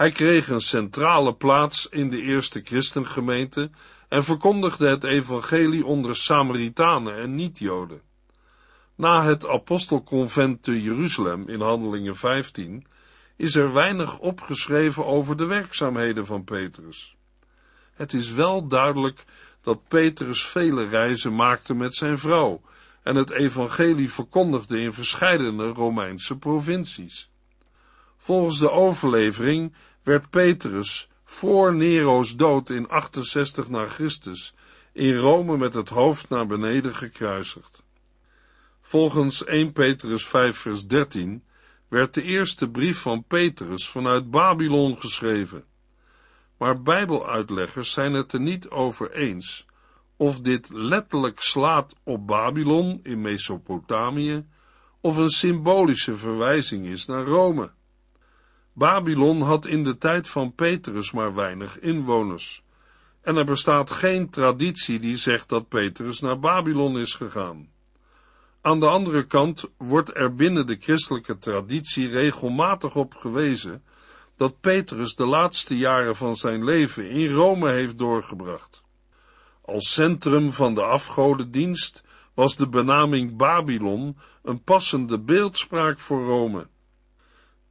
Hij 0.00 0.10
kreeg 0.10 0.48
een 0.48 0.60
centrale 0.60 1.34
plaats 1.34 1.88
in 1.88 2.10
de 2.10 2.22
eerste 2.22 2.60
christengemeente 2.64 3.70
en 4.08 4.24
verkondigde 4.24 4.88
het 4.88 5.04
evangelie 5.04 5.86
onder 5.86 6.16
Samaritanen 6.16 7.16
en 7.16 7.34
niet-Joden. 7.34 8.00
Na 8.94 9.24
het 9.24 9.46
apostelconvent 9.46 10.62
te 10.62 10.82
Jeruzalem 10.82 11.48
in 11.48 11.60
Handelingen 11.60 12.16
15 12.16 12.86
is 13.36 13.54
er 13.54 13.72
weinig 13.72 14.18
opgeschreven 14.18 15.06
over 15.06 15.36
de 15.36 15.46
werkzaamheden 15.46 16.26
van 16.26 16.44
Petrus. 16.44 17.16
Het 17.94 18.12
is 18.12 18.32
wel 18.32 18.68
duidelijk 18.68 19.24
dat 19.62 19.88
Petrus 19.88 20.46
vele 20.46 20.88
reizen 20.88 21.34
maakte 21.34 21.74
met 21.74 21.94
zijn 21.94 22.18
vrouw 22.18 22.60
en 23.02 23.16
het 23.16 23.30
evangelie 23.30 24.10
verkondigde 24.10 24.80
in 24.80 24.92
verscheidene 24.92 25.66
Romeinse 25.68 26.38
provincies. 26.38 27.30
Volgens 28.16 28.58
de 28.58 28.70
overlevering 28.70 29.74
werd 30.02 30.30
Petrus 30.30 31.08
voor 31.24 31.74
Nero's 31.74 32.36
dood 32.36 32.70
in 32.70 32.88
68 32.88 33.68
na 33.68 33.86
Christus 33.86 34.54
in 34.92 35.14
Rome 35.14 35.56
met 35.56 35.74
het 35.74 35.88
hoofd 35.88 36.28
naar 36.28 36.46
beneden 36.46 36.94
gekruisigd. 36.94 37.82
Volgens 38.80 39.44
1 39.44 39.72
Petrus 39.72 40.26
5 40.26 40.56
vers 40.56 40.86
13 40.86 41.44
werd 41.88 42.14
de 42.14 42.22
eerste 42.22 42.68
brief 42.68 42.98
van 42.98 43.24
Petrus 43.24 43.88
vanuit 43.88 44.30
Babylon 44.30 44.96
geschreven. 45.00 45.64
Maar 46.56 46.82
bijbeluitleggers 46.82 47.90
zijn 47.90 48.12
het 48.12 48.32
er 48.32 48.40
niet 48.40 48.68
over 48.68 49.12
eens 49.12 49.66
of 50.16 50.40
dit 50.40 50.68
letterlijk 50.72 51.40
slaat 51.40 51.94
op 52.04 52.26
Babylon 52.26 53.00
in 53.02 53.20
Mesopotamië 53.20 54.44
of 55.00 55.16
een 55.16 55.28
symbolische 55.28 56.16
verwijzing 56.16 56.86
is 56.86 57.06
naar 57.06 57.24
Rome. 57.24 57.70
Babylon 58.72 59.40
had 59.40 59.66
in 59.66 59.84
de 59.84 59.98
tijd 59.98 60.28
van 60.28 60.54
Petrus 60.54 61.12
maar 61.12 61.34
weinig 61.34 61.78
inwoners. 61.78 62.62
En 63.20 63.36
er 63.36 63.44
bestaat 63.44 63.90
geen 63.90 64.30
traditie 64.30 64.98
die 64.98 65.16
zegt 65.16 65.48
dat 65.48 65.68
Petrus 65.68 66.20
naar 66.20 66.38
Babylon 66.38 66.98
is 66.98 67.14
gegaan. 67.14 67.68
Aan 68.60 68.80
de 68.80 68.86
andere 68.86 69.26
kant 69.26 69.64
wordt 69.76 70.16
er 70.16 70.34
binnen 70.34 70.66
de 70.66 70.76
christelijke 70.80 71.38
traditie 71.38 72.08
regelmatig 72.08 72.96
op 72.96 73.14
gewezen 73.14 73.82
dat 74.36 74.60
Petrus 74.60 75.14
de 75.14 75.26
laatste 75.26 75.76
jaren 75.76 76.16
van 76.16 76.36
zijn 76.36 76.64
leven 76.64 77.10
in 77.10 77.30
Rome 77.30 77.70
heeft 77.70 77.98
doorgebracht. 77.98 78.82
Als 79.60 79.92
centrum 79.92 80.52
van 80.52 80.74
de 80.74 80.82
afgodendienst 80.82 82.04
was 82.34 82.56
de 82.56 82.68
benaming 82.68 83.36
Babylon 83.36 84.16
een 84.42 84.62
passende 84.62 85.20
beeldspraak 85.20 85.98
voor 85.98 86.24
Rome. 86.24 86.66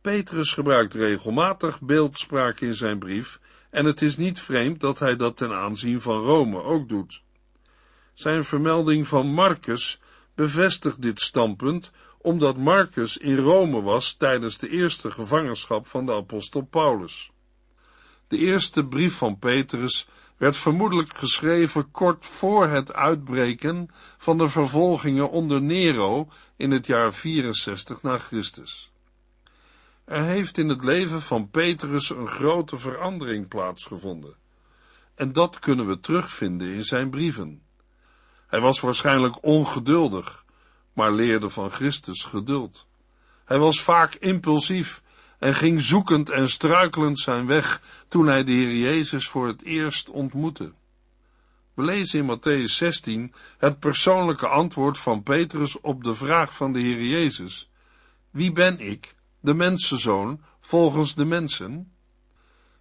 Petrus 0.02 0.54
gebruikt 0.54 0.94
regelmatig 0.94 1.82
beeldspraak 1.82 2.60
in 2.60 2.74
zijn 2.74 3.00
brief 3.00 3.40
en 3.70 3.86
het 3.86 4.02
is 4.02 4.18
niet 4.18 4.40
vreemd 4.40 4.80
dat 4.80 5.00
hij 5.00 5.16
dat 5.16 5.38
ten 5.38 5.52
aanzien 5.52 6.02
van 6.02 6.22
Rome 6.22 6.62
ook 6.62 6.90
doet. 6.90 7.22
Zijn 8.14 8.44
vermelding 8.44 9.08
van 9.08 9.34
Marcus 9.34 10.00
bevestigt 10.36 11.02
dit 11.02 11.22
standpunt 11.22 11.92
omdat 12.22 12.58
Marcus 12.58 13.18
in 13.18 13.38
Rome 13.38 13.82
was 13.82 14.14
tijdens 14.14 14.58
de 14.58 14.70
eerste 14.70 15.12
gevangenschap 15.12 15.88
van 15.88 16.06
de 16.06 16.14
apostel 16.14 16.62
Paulus. 16.62 17.32
De 18.28 18.38
eerste 18.38 18.86
brief 18.86 19.14
van 19.14 19.40
Petrus 19.40 20.08
werd 20.38 20.58
vermoedelijk 20.58 21.18
geschreven 21.18 21.92
kort 21.92 22.26
voor 22.26 22.68
het 22.68 22.94
uitbreken 22.94 23.90
van 24.18 24.38
de 24.38 24.48
vervolgingen 24.48 25.30
onder 25.30 25.62
Nero 25.62 26.30
in 26.56 26.72
het 26.72 26.86
jaar 26.86 27.14
64 27.14 28.02
na 28.02 28.18
Christus. 28.18 28.92
Er 30.10 30.24
heeft 30.24 30.58
in 30.58 30.70
het 30.70 30.84
leven 30.84 31.22
van 31.22 31.50
Petrus 31.50 32.10
een 32.10 32.28
grote 32.28 32.78
verandering 32.78 33.48
plaatsgevonden. 33.48 34.36
En 35.16 35.34
dat 35.34 35.60
kunnen 35.60 35.88
we 35.88 36.00
terugvinden 36.00 36.68
in 36.68 36.84
zijn 36.84 37.10
brieven. 37.10 37.62
Hij 38.48 38.60
was 38.60 38.80
waarschijnlijk 38.80 39.44
ongeduldig, 39.46 40.46
maar 40.94 41.12
leerde 41.12 41.50
van 41.50 41.70
Christus 41.70 42.24
geduld. 42.24 42.88
Hij 43.46 43.60
was 43.60 43.82
vaak 43.82 44.16
impulsief 44.16 45.02
en 45.40 45.54
ging 45.56 45.82
zoekend 45.82 46.30
en 46.30 46.50
struikelend 46.50 47.20
zijn 47.20 47.46
weg 47.46 47.82
toen 48.08 48.28
hij 48.28 48.44
de 48.44 48.52
Heer 48.52 48.76
Jezus 48.76 49.28
voor 49.28 49.48
het 49.48 49.64
eerst 49.64 50.10
ontmoette. 50.10 50.74
We 51.74 51.84
lezen 51.84 52.20
in 52.20 52.38
Matthäus 52.38 52.74
16 52.74 53.34
het 53.58 53.80
persoonlijke 53.80 54.48
antwoord 54.48 54.98
van 54.98 55.24
Petrus 55.24 55.82
op 55.82 56.04
de 56.04 56.14
vraag 56.14 56.54
van 56.54 56.74
de 56.74 56.80
Heer 56.80 57.04
Jezus: 57.04 57.70
Wie 58.30 58.52
ben 58.52 58.80
ik? 58.80 59.18
De 59.40 59.54
mensenzoon, 59.54 60.42
volgens 60.60 61.16
de 61.16 61.26
mensen? 61.26 61.92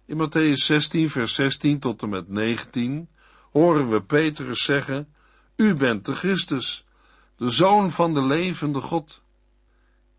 In 0.05 0.17
Matthäus 0.17 0.65
16, 0.65 1.09
vers 1.09 1.33
16 1.33 1.79
tot 1.79 2.01
en 2.01 2.09
met 2.09 2.29
19 2.29 3.09
horen 3.51 3.89
we 3.89 4.01
Petrus 4.01 4.63
zeggen, 4.63 5.13
U 5.55 5.75
bent 5.75 6.05
de 6.05 6.15
Christus, 6.15 6.85
de 7.35 7.49
Zoon 7.49 7.91
van 7.91 8.13
de 8.13 8.21
levende 8.21 8.81
God. 8.81 9.21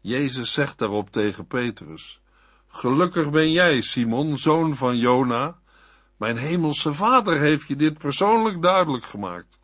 Jezus 0.00 0.52
zegt 0.52 0.78
daarop 0.78 1.11
tegen 1.11 1.47
Petrus, 1.47 2.20
Gelukkig 2.73 3.30
ben 3.30 3.52
jij, 3.52 3.80
Simon, 3.80 4.38
zoon 4.38 4.76
van 4.76 4.97
Jona. 4.97 5.59
Mijn 6.16 6.37
hemelse 6.37 6.94
vader 6.94 7.38
heeft 7.38 7.68
je 7.68 7.76
dit 7.76 7.99
persoonlijk 7.99 8.62
duidelijk 8.62 9.04
gemaakt. 9.04 9.59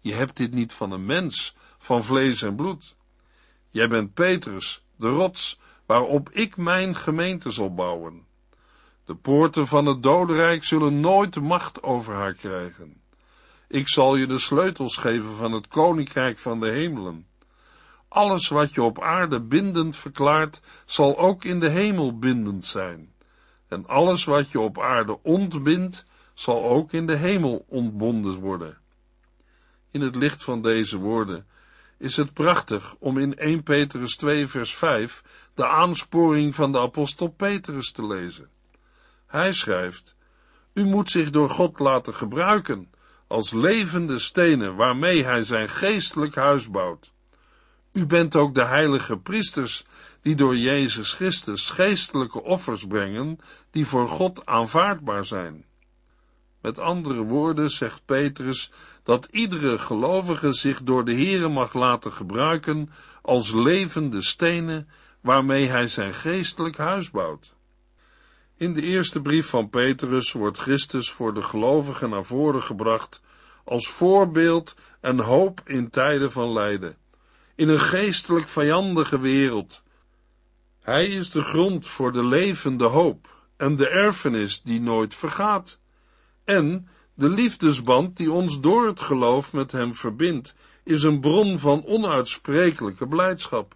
Je 0.00 0.14
hebt 0.14 0.36
dit 0.36 0.52
niet 0.52 0.72
van 0.72 0.92
een 0.92 1.06
mens, 1.06 1.56
van 1.78 2.04
vlees 2.04 2.42
en 2.42 2.56
bloed. 2.56 2.96
Jij 3.70 3.88
bent 3.88 4.14
Petrus, 4.14 4.84
de 4.96 5.08
rots, 5.08 5.58
waarop 5.88 6.30
ik 6.30 6.56
mijn 6.56 6.96
gemeente 6.96 7.50
zal 7.50 7.74
bouwen. 7.74 8.26
De 9.04 9.14
poorten 9.14 9.66
van 9.66 9.86
het 9.86 10.02
dodenrijk 10.02 10.64
zullen 10.64 11.00
nooit 11.00 11.40
macht 11.40 11.82
over 11.82 12.14
haar 12.14 12.34
krijgen. 12.34 13.00
Ik 13.68 13.88
zal 13.88 14.16
je 14.16 14.26
de 14.26 14.38
sleutels 14.38 14.96
geven 14.96 15.34
van 15.34 15.52
het 15.52 15.68
koninkrijk 15.68 16.38
van 16.38 16.60
de 16.60 16.68
hemelen. 16.68 17.26
Alles 18.08 18.48
wat 18.48 18.74
je 18.74 18.82
op 18.82 19.00
aarde 19.00 19.40
bindend 19.40 19.96
verklaart, 19.96 20.60
zal 20.84 21.18
ook 21.18 21.44
in 21.44 21.60
de 21.60 21.70
hemel 21.70 22.18
bindend 22.18 22.66
zijn. 22.66 23.12
En 23.68 23.86
alles 23.86 24.24
wat 24.24 24.50
je 24.50 24.60
op 24.60 24.80
aarde 24.80 25.22
ontbindt, 25.22 26.04
zal 26.34 26.64
ook 26.64 26.92
in 26.92 27.06
de 27.06 27.16
hemel 27.16 27.64
ontbonden 27.68 28.34
worden. 28.34 28.78
In 29.90 30.00
het 30.00 30.16
licht 30.16 30.44
van 30.44 30.62
deze 30.62 30.98
woorden 30.98 31.46
is 31.98 32.16
het 32.16 32.32
prachtig 32.32 32.94
om 32.98 33.18
in 33.18 33.36
1 33.36 33.62
Petrus 33.62 34.16
2 34.16 34.46
vers 34.46 34.74
5 34.74 35.22
de 35.54 35.66
aansporing 35.66 36.54
van 36.54 36.72
de 36.72 36.78
apostel 36.78 37.28
Petrus 37.28 37.92
te 37.92 38.06
lezen. 38.06 38.48
Hij 39.26 39.52
schrijft, 39.52 40.14
U 40.72 40.84
moet 40.84 41.10
zich 41.10 41.30
door 41.30 41.50
God 41.50 41.78
laten 41.78 42.14
gebruiken 42.14 42.90
als 43.26 43.52
levende 43.52 44.18
stenen 44.18 44.76
waarmee 44.76 45.24
hij 45.24 45.42
zijn 45.42 45.68
geestelijk 45.68 46.34
huis 46.34 46.70
bouwt. 46.70 47.12
U 47.92 48.06
bent 48.06 48.36
ook 48.36 48.54
de 48.54 48.64
heilige 48.64 49.18
priesters 49.18 49.84
die 50.20 50.34
door 50.34 50.56
Jezus 50.56 51.12
Christus 51.12 51.70
geestelijke 51.70 52.42
offers 52.42 52.86
brengen 52.86 53.38
die 53.70 53.86
voor 53.86 54.08
God 54.08 54.46
aanvaardbaar 54.46 55.24
zijn. 55.24 55.64
Met 56.60 56.78
andere 56.78 57.22
woorden 57.22 57.70
zegt 57.70 58.04
Petrus 58.04 58.72
dat 59.08 59.28
iedere 59.30 59.78
gelovige 59.78 60.52
zich 60.52 60.82
door 60.82 61.04
de 61.04 61.14
Here 61.14 61.48
mag 61.48 61.74
laten 61.74 62.12
gebruiken 62.12 62.90
als 63.22 63.52
levende 63.52 64.22
stenen 64.22 64.88
waarmee 65.20 65.66
hij 65.66 65.88
zijn 65.88 66.14
geestelijk 66.14 66.76
huis 66.76 67.10
bouwt. 67.10 67.54
In 68.56 68.74
de 68.74 68.82
eerste 68.82 69.20
brief 69.20 69.46
van 69.46 69.70
Petrus 69.70 70.32
wordt 70.32 70.58
Christus 70.58 71.10
voor 71.10 71.34
de 71.34 71.42
gelovigen 71.42 72.10
naar 72.10 72.24
voren 72.24 72.62
gebracht 72.62 73.20
als 73.64 73.88
voorbeeld 73.88 74.74
en 75.00 75.18
hoop 75.18 75.60
in 75.64 75.90
tijden 75.90 76.32
van 76.32 76.52
lijden, 76.52 76.96
in 77.54 77.68
een 77.68 77.80
geestelijk 77.80 78.48
vijandige 78.48 79.18
wereld. 79.18 79.82
Hij 80.80 81.06
is 81.06 81.30
de 81.30 81.42
grond 81.42 81.86
voor 81.86 82.12
de 82.12 82.24
levende 82.24 82.84
hoop 82.84 83.28
en 83.56 83.76
de 83.76 83.88
erfenis 83.88 84.62
die 84.62 84.80
nooit 84.80 85.14
vergaat, 85.14 85.78
en 86.44 86.88
de 87.18 87.28
liefdesband 87.28 88.16
die 88.16 88.32
ons 88.32 88.60
door 88.60 88.86
het 88.86 89.00
geloof 89.00 89.52
met 89.52 89.72
hem 89.72 89.94
verbindt, 89.94 90.54
is 90.84 91.02
een 91.02 91.20
bron 91.20 91.58
van 91.58 91.84
onuitsprekelijke 91.84 93.08
blijdschap. 93.08 93.74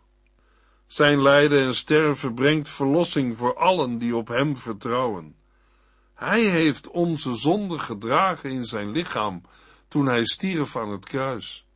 Zijn 0.87 1.23
lijden 1.23 1.63
en 1.63 1.75
sterven 1.75 2.35
brengt 2.35 2.69
verlossing 2.69 3.37
voor 3.37 3.57
allen 3.57 3.99
die 3.99 4.17
op 4.17 4.29
hem 4.29 4.57
vertrouwen. 4.57 5.35
Hij 6.15 6.43
heeft 6.43 6.91
onze 6.91 7.37
zonde 7.37 7.79
gedragen 7.79 8.51
in 8.51 8.65
zijn 8.65 8.91
lichaam 8.91 9.43
toen 9.89 10.07
hij 10.07 10.25
stierf 10.25 10.77
aan 10.77 10.91
het 10.91 11.05
kruis. 11.05 11.67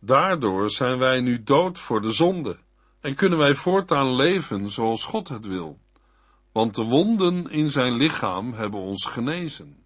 Daardoor 0.00 0.70
zijn 0.70 0.98
wij 0.98 1.20
nu 1.20 1.42
dood 1.42 1.78
voor 1.78 2.02
de 2.02 2.12
zonde 2.12 2.58
en 3.00 3.14
kunnen 3.14 3.38
wij 3.38 3.54
voortaan 3.54 4.14
leven 4.14 4.70
zoals 4.70 5.04
God 5.04 5.28
het 5.28 5.46
wil, 5.46 5.78
want 6.52 6.74
de 6.74 6.82
wonden 6.82 7.50
in 7.50 7.70
zijn 7.70 7.92
lichaam 7.92 8.52
hebben 8.52 8.80
ons 8.80 9.06
genezen. 9.06 9.79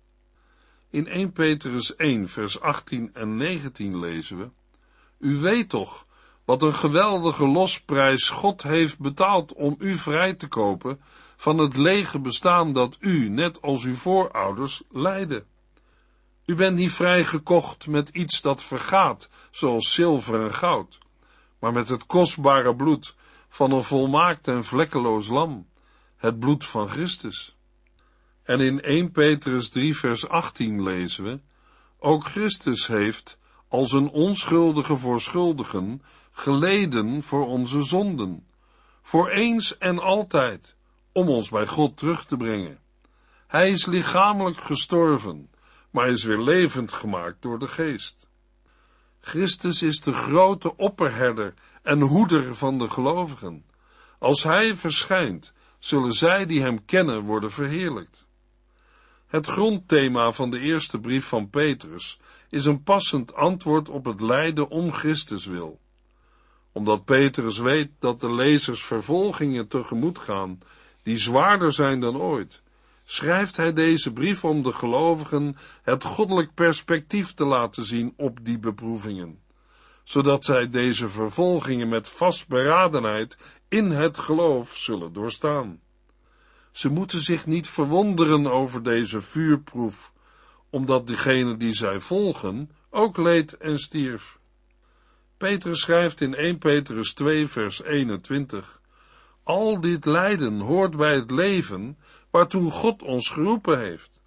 In 0.95 1.07
1 1.07 1.33
Petrus 1.33 1.97
1 1.97 2.29
vers 2.29 2.61
18 2.61 3.11
en 3.15 3.37
19 3.37 3.99
lezen 3.99 4.39
we, 4.39 4.51
U 5.19 5.39
weet 5.39 5.69
toch 5.69 6.07
wat 6.45 6.63
een 6.63 6.75
geweldige 6.75 7.47
losprijs 7.47 8.29
God 8.29 8.63
heeft 8.63 8.99
betaald 8.99 9.53
om 9.53 9.77
u 9.79 9.97
vrij 9.97 10.35
te 10.35 10.49
kopen 10.49 11.01
van 11.37 11.59
het 11.59 11.77
lege 11.77 12.19
bestaan 12.19 12.73
dat 12.73 12.97
u, 13.01 13.29
net 13.29 13.63
als 13.63 13.85
uw 13.85 13.95
voorouders, 13.95 14.83
leidde. 14.91 15.45
U 16.45 16.55
bent 16.55 16.77
niet 16.77 16.93
vrijgekocht 16.93 17.87
met 17.87 18.09
iets 18.09 18.41
dat 18.41 18.63
vergaat, 18.63 19.31
zoals 19.51 19.93
zilver 19.93 20.43
en 20.45 20.55
goud, 20.55 20.99
maar 21.59 21.73
met 21.73 21.89
het 21.89 22.07
kostbare 22.07 22.77
bloed 22.77 23.17
van 23.49 23.71
een 23.71 23.85
volmaakt 23.85 24.49
en 24.49 24.65
vlekkeloos 24.65 25.29
lam, 25.29 25.67
het 26.17 26.39
bloed 26.39 26.65
van 26.65 26.89
Christus. 26.89 27.53
En 28.45 28.61
in 28.61 28.81
1 28.81 29.11
Petrus 29.11 29.69
3 29.69 29.97
vers 29.97 30.29
18 30.29 30.83
lezen 30.83 31.25
we, 31.25 31.41
ook 31.99 32.25
Christus 32.25 32.87
heeft, 32.87 33.39
als 33.69 33.93
een 33.93 34.09
onschuldige 34.09 34.97
voor 34.97 35.21
schuldigen, 35.21 36.03
geleden 36.31 37.23
voor 37.23 37.47
onze 37.47 37.83
zonden, 37.83 38.47
voor 39.03 39.29
eens 39.29 39.79
en 39.79 39.99
altijd, 39.99 40.77
om 41.13 41.29
ons 41.29 41.49
bij 41.49 41.67
God 41.67 41.97
terug 41.97 42.25
te 42.25 42.37
brengen. 42.37 42.79
Hij 43.47 43.71
is 43.71 43.87
lichamelijk 43.87 44.61
gestorven, 44.61 45.51
maar 45.91 46.09
is 46.09 46.25
weer 46.25 46.41
levend 46.41 46.93
gemaakt 46.93 47.43
door 47.43 47.59
de 47.59 47.69
geest. 47.69 48.27
Christus 49.21 49.83
is 49.83 50.01
de 50.01 50.13
grote 50.13 50.77
opperherder 50.77 51.55
en 51.83 52.01
hoeder 52.01 52.55
van 52.55 52.79
de 52.79 52.91
gelovigen. 52.91 53.65
Als 54.19 54.43
hij 54.43 54.75
verschijnt, 54.75 55.53
zullen 55.79 56.13
zij 56.13 56.47
die 56.47 56.63
hem 56.63 56.85
kennen 56.85 57.23
worden 57.23 57.51
verheerlijkt. 57.51 58.24
Het 59.35 59.47
grondthema 59.47 60.33
van 60.33 60.50
de 60.50 60.59
eerste 60.59 60.99
brief 60.99 61.26
van 61.26 61.50
Petrus 61.50 62.21
is 62.49 62.64
een 62.64 62.83
passend 62.83 63.35
antwoord 63.35 63.88
op 63.88 64.05
het 64.05 64.21
lijden 64.21 64.69
om 64.69 64.93
Christus 64.93 65.47
wil. 65.47 65.80
Omdat 66.73 67.04
Petrus 67.04 67.58
weet 67.58 67.91
dat 67.99 68.21
de 68.21 68.35
lezers 68.35 68.85
vervolgingen 68.85 69.69
tegemoet 69.69 70.19
gaan, 70.19 70.58
die 71.02 71.17
zwaarder 71.17 71.73
zijn 71.73 72.00
dan 72.00 72.17
ooit, 72.17 72.63
schrijft 73.04 73.56
hij 73.56 73.73
deze 73.73 74.13
brief 74.13 74.45
om 74.45 74.63
de 74.63 74.73
gelovigen 74.73 75.56
het 75.82 76.04
goddelijk 76.04 76.54
perspectief 76.54 77.35
te 77.35 77.45
laten 77.45 77.82
zien 77.82 78.15
op 78.17 78.45
die 78.45 78.58
beproevingen, 78.58 79.41
zodat 80.04 80.45
zij 80.45 80.71
deze 80.71 81.08
vervolgingen 81.08 81.89
met 81.89 82.08
vastberadenheid 82.08 83.39
in 83.69 83.91
het 83.91 84.19
geloof 84.19 84.76
zullen 84.76 85.13
doorstaan. 85.13 85.80
Ze 86.75 86.89
moeten 86.89 87.21
zich 87.21 87.47
niet 87.47 87.69
verwonderen 87.69 88.47
over 88.47 88.82
deze 88.82 89.21
vuurproef, 89.21 90.13
omdat 90.71 91.06
degene 91.06 91.56
die 91.56 91.73
zij 91.73 92.00
volgen 92.00 92.71
ook 92.91 93.17
leed 93.17 93.56
en 93.56 93.78
stierf. 93.78 94.39
Petrus 95.37 95.80
schrijft 95.80 96.21
in 96.21 96.34
1 96.34 96.58
Petrus 96.58 97.15
2 97.15 97.47
vers 97.47 97.82
21, 97.82 98.80
Al 99.43 99.80
dit 99.80 100.04
lijden 100.04 100.60
hoort 100.60 100.97
bij 100.97 101.15
het 101.15 101.30
leven 101.30 101.99
waartoe 102.30 102.71
God 102.71 103.02
ons 103.02 103.30
geroepen 103.30 103.78
heeft. 103.78 104.23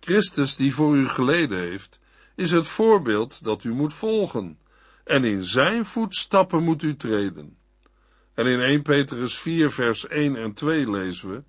Christus 0.00 0.56
die 0.56 0.74
voor 0.74 0.96
u 0.96 1.08
geleden 1.08 1.58
heeft, 1.58 2.00
is 2.34 2.50
het 2.50 2.66
voorbeeld 2.66 3.44
dat 3.44 3.64
u 3.64 3.72
moet 3.72 3.94
volgen, 3.94 4.58
en 5.04 5.24
in 5.24 5.44
zijn 5.44 5.84
voetstappen 5.84 6.62
moet 6.62 6.82
u 6.82 6.96
treden. 6.96 7.56
En 8.34 8.46
in 8.46 8.60
1 8.60 8.82
Petrus 8.82 9.38
4 9.38 9.70
vers 9.70 10.06
1 10.06 10.36
en 10.36 10.52
2 10.52 10.90
lezen 10.90 11.30
we, 11.30 11.42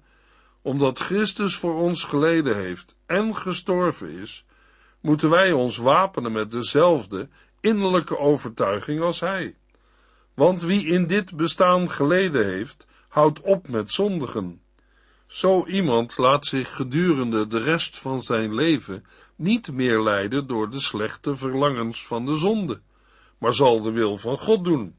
omdat 0.65 0.99
Christus 0.99 1.55
voor 1.55 1.75
ons 1.75 2.03
geleden 2.03 2.55
heeft 2.55 2.95
en 3.05 3.35
gestorven 3.35 4.09
is, 4.09 4.45
moeten 5.01 5.29
wij 5.29 5.51
ons 5.51 5.77
wapenen 5.77 6.31
met 6.31 6.51
dezelfde 6.51 7.29
innerlijke 7.59 8.17
overtuiging 8.17 9.01
als 9.01 9.19
Hij. 9.19 9.55
Want 10.33 10.61
wie 10.61 10.85
in 10.85 11.07
dit 11.07 11.35
bestaan 11.35 11.89
geleden 11.91 12.45
heeft, 12.45 12.87
houdt 13.07 13.41
op 13.41 13.67
met 13.67 13.91
zondigen. 13.91 14.61
Zo 15.27 15.65
iemand 15.65 16.17
laat 16.17 16.45
zich 16.45 16.75
gedurende 16.75 17.47
de 17.47 17.59
rest 17.59 17.97
van 17.97 18.21
zijn 18.21 18.55
leven 18.55 19.05
niet 19.35 19.71
meer 19.71 20.01
leiden 20.01 20.47
door 20.47 20.69
de 20.69 20.79
slechte 20.79 21.35
verlangens 21.35 22.05
van 22.07 22.25
de 22.25 22.35
zonde, 22.35 22.81
maar 23.37 23.53
zal 23.53 23.81
de 23.81 23.91
wil 23.91 24.17
van 24.17 24.37
God 24.37 24.63
doen. 24.63 24.95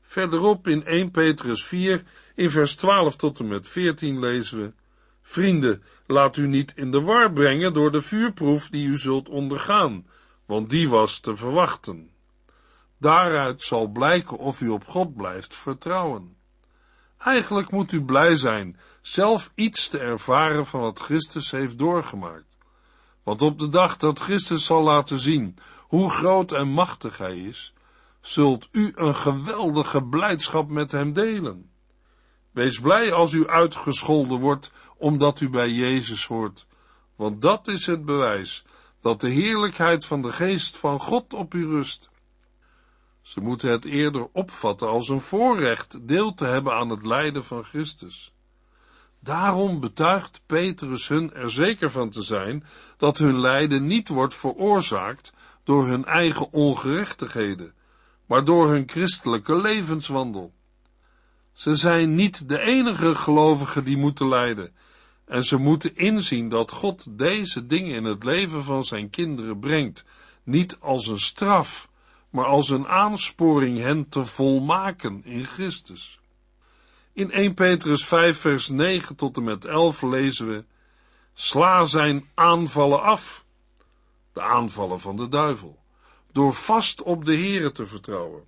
Verderop 0.00 0.68
in 0.68 0.84
1 0.84 1.10
Petrus 1.10 1.64
4, 1.64 2.02
in 2.36 2.50
vers 2.50 2.76
12 2.76 3.16
tot 3.16 3.38
en 3.38 3.48
met 3.48 3.68
14 3.68 4.18
lezen 4.18 4.58
we, 4.58 4.72
Vrienden, 5.22 5.82
laat 6.06 6.36
u 6.36 6.46
niet 6.46 6.72
in 6.76 6.90
de 6.90 7.00
war 7.00 7.32
brengen 7.32 7.72
door 7.72 7.90
de 7.92 8.00
vuurproef 8.00 8.68
die 8.68 8.86
u 8.86 8.98
zult 8.98 9.28
ondergaan, 9.28 10.06
want 10.44 10.70
die 10.70 10.88
was 10.88 11.20
te 11.20 11.36
verwachten. 11.36 12.10
Daaruit 12.98 13.62
zal 13.62 13.86
blijken 13.86 14.38
of 14.38 14.60
u 14.60 14.68
op 14.68 14.84
God 14.86 15.16
blijft 15.16 15.54
vertrouwen. 15.54 16.36
Eigenlijk 17.18 17.70
moet 17.70 17.92
u 17.92 18.02
blij 18.02 18.34
zijn 18.34 18.78
zelf 19.00 19.52
iets 19.54 19.88
te 19.88 19.98
ervaren 19.98 20.66
van 20.66 20.80
wat 20.80 21.00
Christus 21.00 21.50
heeft 21.50 21.78
doorgemaakt. 21.78 22.56
Want 23.22 23.42
op 23.42 23.58
de 23.58 23.68
dag 23.68 23.96
dat 23.96 24.18
Christus 24.18 24.64
zal 24.64 24.82
laten 24.82 25.18
zien 25.18 25.56
hoe 25.78 26.10
groot 26.10 26.52
en 26.52 26.68
machtig 26.68 27.18
hij 27.18 27.38
is, 27.38 27.74
zult 28.20 28.68
u 28.72 28.92
een 28.94 29.14
geweldige 29.14 30.02
blijdschap 30.02 30.68
met 30.68 30.92
hem 30.92 31.12
delen. 31.12 31.70
Wees 32.56 32.80
blij 32.80 33.12
als 33.12 33.32
u 33.32 33.48
uitgescholden 33.48 34.38
wordt 34.38 34.70
omdat 34.96 35.40
u 35.40 35.48
bij 35.48 35.70
Jezus 35.70 36.26
hoort, 36.26 36.66
want 37.16 37.42
dat 37.42 37.68
is 37.68 37.86
het 37.86 38.04
bewijs 38.04 38.64
dat 39.00 39.20
de 39.20 39.28
heerlijkheid 39.28 40.04
van 40.04 40.22
de 40.22 40.32
geest 40.32 40.76
van 40.76 41.00
God 41.00 41.34
op 41.34 41.54
u 41.54 41.66
rust. 41.66 42.10
Ze 43.20 43.40
moeten 43.40 43.70
het 43.70 43.84
eerder 43.84 44.28
opvatten 44.32 44.88
als 44.88 45.08
een 45.08 45.20
voorrecht 45.20 46.08
deel 46.08 46.34
te 46.34 46.44
hebben 46.44 46.72
aan 46.72 46.88
het 46.88 47.06
lijden 47.06 47.44
van 47.44 47.64
Christus. 47.64 48.32
Daarom 49.20 49.80
betuigt 49.80 50.40
Petrus 50.46 51.08
hun 51.08 51.34
er 51.34 51.50
zeker 51.50 51.90
van 51.90 52.10
te 52.10 52.22
zijn 52.22 52.64
dat 52.96 53.18
hun 53.18 53.40
lijden 53.40 53.86
niet 53.86 54.08
wordt 54.08 54.34
veroorzaakt 54.34 55.32
door 55.64 55.86
hun 55.86 56.04
eigen 56.04 56.52
ongerechtigheden, 56.52 57.74
maar 58.26 58.44
door 58.44 58.68
hun 58.68 58.88
christelijke 58.88 59.56
levenswandel. 59.56 60.54
Ze 61.56 61.74
zijn 61.74 62.14
niet 62.14 62.48
de 62.48 62.60
enige 62.60 63.14
gelovigen 63.14 63.84
die 63.84 63.96
moeten 63.96 64.28
lijden, 64.28 64.74
en 65.24 65.44
ze 65.44 65.56
moeten 65.56 65.96
inzien 65.96 66.48
dat 66.48 66.70
God 66.70 67.18
deze 67.18 67.66
dingen 67.66 67.94
in 67.94 68.04
het 68.04 68.24
leven 68.24 68.62
van 68.62 68.84
zijn 68.84 69.10
kinderen 69.10 69.58
brengt, 69.58 70.04
niet 70.42 70.76
als 70.80 71.06
een 71.06 71.20
straf, 71.20 71.88
maar 72.30 72.44
als 72.44 72.68
een 72.68 72.86
aansporing 72.86 73.78
hen 73.78 74.08
te 74.08 74.24
volmaken 74.24 75.24
in 75.24 75.44
Christus. 75.44 76.20
In 77.12 77.30
1 77.30 77.54
Petrus 77.54 78.04
5 78.04 78.38
vers 78.38 78.68
9 78.68 79.16
tot 79.16 79.36
en 79.36 79.44
met 79.44 79.64
11 79.64 80.02
lezen 80.02 80.48
we, 80.48 80.64
sla 81.34 81.84
zijn 81.84 82.24
aanvallen 82.34 83.02
af, 83.02 83.44
de 84.32 84.42
aanvallen 84.42 85.00
van 85.00 85.16
de 85.16 85.28
duivel, 85.28 85.78
door 86.32 86.54
vast 86.54 87.02
op 87.02 87.24
de 87.24 87.36
Here 87.36 87.72
te 87.72 87.86
vertrouwen. 87.86 88.44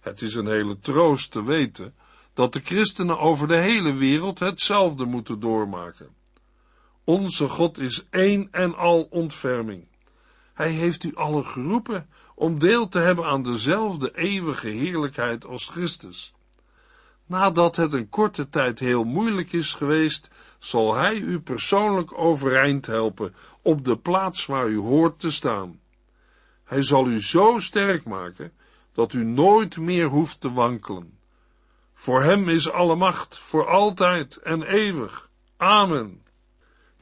Het 0.00 0.22
is 0.22 0.34
een 0.34 0.46
hele 0.46 0.78
troost 0.78 1.30
te 1.30 1.44
weten 1.44 1.94
dat 2.34 2.52
de 2.52 2.60
christenen 2.60 3.18
over 3.18 3.48
de 3.48 3.56
hele 3.56 3.92
wereld 3.92 4.38
hetzelfde 4.38 5.04
moeten 5.04 5.40
doormaken. 5.40 6.08
Onze 7.04 7.48
God 7.48 7.78
is 7.78 8.06
één 8.10 8.48
en 8.50 8.74
al 8.74 9.06
ontferming. 9.10 9.86
Hij 10.54 10.70
heeft 10.70 11.04
u 11.04 11.14
allen 11.14 11.46
geroepen 11.46 12.08
om 12.34 12.58
deel 12.58 12.88
te 12.88 12.98
hebben 12.98 13.24
aan 13.24 13.42
dezelfde 13.42 14.16
eeuwige 14.16 14.68
heerlijkheid 14.68 15.46
als 15.46 15.68
Christus. 15.68 16.32
Nadat 17.26 17.76
het 17.76 17.92
een 17.92 18.08
korte 18.08 18.48
tijd 18.48 18.78
heel 18.78 19.04
moeilijk 19.04 19.52
is 19.52 19.74
geweest, 19.74 20.30
zal 20.58 20.94
Hij 20.94 21.16
u 21.16 21.40
persoonlijk 21.40 22.18
overeind 22.18 22.86
helpen 22.86 23.34
op 23.62 23.84
de 23.84 23.96
plaats 23.96 24.46
waar 24.46 24.68
u 24.68 24.78
hoort 24.78 25.20
te 25.20 25.30
staan. 25.30 25.80
Hij 26.64 26.82
zal 26.82 27.06
u 27.06 27.22
zo 27.22 27.58
sterk 27.58 28.04
maken 28.04 28.52
dat 28.92 29.12
u 29.12 29.24
nooit 29.24 29.76
meer 29.76 30.06
hoeft 30.06 30.40
te 30.40 30.52
wankelen. 30.52 31.18
Voor 32.04 32.22
Hem 32.22 32.48
is 32.48 32.70
alle 32.70 32.96
macht, 32.96 33.38
voor 33.38 33.66
altijd 33.66 34.36
en 34.36 34.62
eeuwig. 34.62 35.30
Amen. 35.56 36.22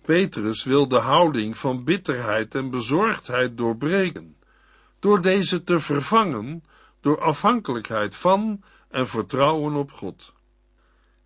Petrus 0.04 0.64
wil 0.64 0.88
de 0.88 0.98
houding 0.98 1.58
van 1.58 1.84
bitterheid 1.84 2.54
en 2.54 2.70
bezorgdheid 2.70 3.56
doorbreken, 3.56 4.36
door 4.98 5.20
deze 5.20 5.64
te 5.64 5.80
vervangen 5.80 6.64
door 7.00 7.20
afhankelijkheid 7.20 8.16
van 8.16 8.62
en 8.88 9.08
vertrouwen 9.08 9.74
op 9.74 9.92
God. 9.92 10.32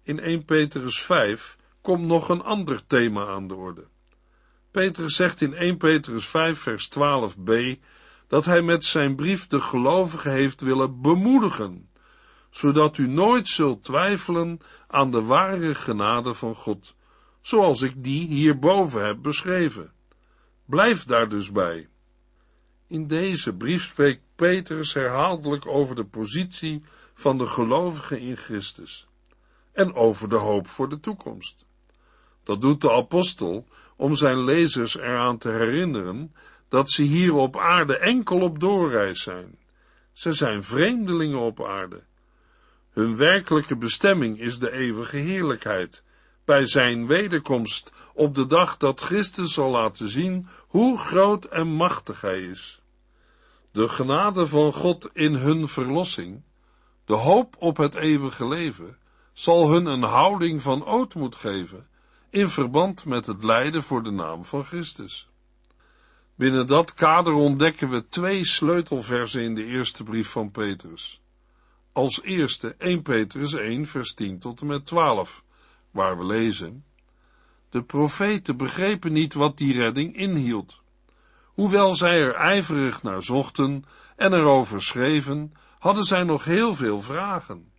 In 0.03 0.21
1 0.21 0.45
Petrus 0.45 1.03
5 1.03 1.57
komt 1.81 2.07
nog 2.07 2.29
een 2.29 2.43
ander 2.43 2.87
thema 2.87 3.27
aan 3.27 3.49
de 3.49 3.55
orde. 3.55 3.85
Petrus 4.71 5.17
zegt 5.17 5.41
in 5.41 5.55
1 5.55 5.77
Petrus 5.77 6.27
5 6.27 6.59
vers 6.59 6.89
12b 6.99 7.81
dat 8.27 8.45
hij 8.45 8.63
met 8.63 8.85
zijn 8.85 9.17
brief 9.17 9.47
de 9.47 9.61
gelovigen 9.61 10.31
heeft 10.31 10.61
willen 10.61 11.01
bemoedigen, 11.01 11.89
zodat 12.57 12.99
u 12.99 13.07
nooit 13.07 13.49
zult 13.49 13.85
twijfelen 13.85 14.61
aan 14.87 15.11
de 15.11 15.23
ware 15.23 15.75
genade 15.75 16.35
van 16.35 16.55
God, 16.55 16.95
zoals 17.41 17.83
ik 17.83 18.05
die 18.05 18.27
hierboven 18.27 19.07
heb 19.07 19.23
beschreven. 19.23 19.93
Blijf 20.65 21.05
daar 21.05 21.29
dus 21.29 21.53
bij. 21.53 21.89
In 22.87 23.07
deze 23.07 23.55
brief 23.55 23.83
spreekt 23.83 24.23
Petrus 24.37 24.95
herhaaldelijk 24.95 25.67
over 25.67 25.97
de 25.97 26.05
positie 26.05 26.83
van 27.15 27.39
de 27.39 27.47
gelovigen 27.47 28.21
in 28.21 28.37
Christus 28.37 29.09
en 29.73 29.95
over 29.95 30.29
de 30.29 30.37
hoop 30.37 30.67
voor 30.67 30.89
de 30.89 31.01
toekomst. 31.01 31.67
Dat 32.43 32.61
doet 32.61 32.81
de 32.81 32.93
apostel 32.93 33.67
om 33.97 34.15
zijn 34.15 34.45
lezers 34.45 34.97
eraan 34.97 35.39
te 35.39 35.49
herinneren 35.49 36.35
dat 36.69 36.91
ze 36.91 37.03
hier 37.03 37.35
op 37.35 37.57
aarde 37.57 37.99
enkel 37.99 38.41
op 38.41 38.61
doorreis 38.61 39.23
zijn. 39.23 39.59
Ze 40.13 40.33
zijn 40.33 40.65
vreemdelingen 40.65 41.41
op 41.41 41.65
aarde. 41.65 42.03
Hun 42.97 43.17
werkelijke 43.17 43.77
bestemming 43.77 44.41
is 44.41 44.59
de 44.59 44.73
eeuwige 44.73 45.17
heerlijkheid, 45.17 46.03
bij 46.45 46.67
zijn 46.67 47.07
wederkomst 47.07 47.93
op 48.15 48.35
de 48.35 48.47
dag 48.47 48.77
dat 48.77 49.01
Christus 49.01 49.53
zal 49.53 49.71
laten 49.71 50.09
zien 50.09 50.49
hoe 50.67 50.99
groot 50.99 51.45
en 51.45 51.69
machtig 51.69 52.21
hij 52.21 52.43
is. 52.43 52.81
De 53.71 53.89
genade 53.89 54.47
van 54.47 54.73
God 54.73 55.11
in 55.13 55.35
hun 55.35 55.69
verlossing, 55.69 56.43
de 57.05 57.15
hoop 57.15 57.57
op 57.59 57.77
het 57.77 57.95
eeuwige 57.95 58.49
leven, 58.49 58.99
zal 59.33 59.71
hun 59.71 59.87
een 59.87 60.03
houding 60.03 60.63
van 60.63 60.85
ootmoed 60.85 61.37
geven 61.37 61.89
in 62.31 62.49
verband 62.49 63.05
met 63.05 63.27
het 63.27 63.45
lijden 63.45 63.83
voor 63.83 64.03
de 64.03 64.11
naam 64.11 64.45
van 64.45 64.65
Christus. 64.65 65.29
Binnen 66.35 66.67
dat 66.67 66.95
kader 66.95 67.33
ontdekken 67.33 67.91
we 67.91 68.09
twee 68.09 68.47
sleutelversen 68.47 69.43
in 69.43 69.55
de 69.55 69.65
eerste 69.65 70.05
brief 70.05 70.29
van 70.29 70.51
Petrus. 70.51 71.21
Als 71.97 72.23
eerste 72.23 72.75
1 72.79 73.03
Petrus 73.03 73.55
1 73.55 73.87
vers 73.87 74.15
10 74.15 74.39
tot 74.39 74.61
en 74.61 74.67
met 74.67 74.87
12, 74.87 75.45
waar 75.91 76.19
we 76.19 76.25
lezen 76.25 76.85
De 77.71 77.83
profeten 77.83 78.57
begrepen 78.57 79.13
niet 79.13 79.35
wat 79.35 79.59
die 79.59 79.73
redding 79.73 80.17
inhield. 80.17 80.81
Hoewel 81.45 81.95
zij 81.95 82.21
er 82.21 82.35
ijverig 82.35 83.03
naar 83.03 83.23
zochten 83.23 83.85
en 84.17 84.33
erover 84.33 84.83
schreven, 84.83 85.53
hadden 85.79 86.05
zij 86.05 86.23
nog 86.23 86.45
heel 86.45 86.75
veel 86.75 87.01
vragen. 87.01 87.73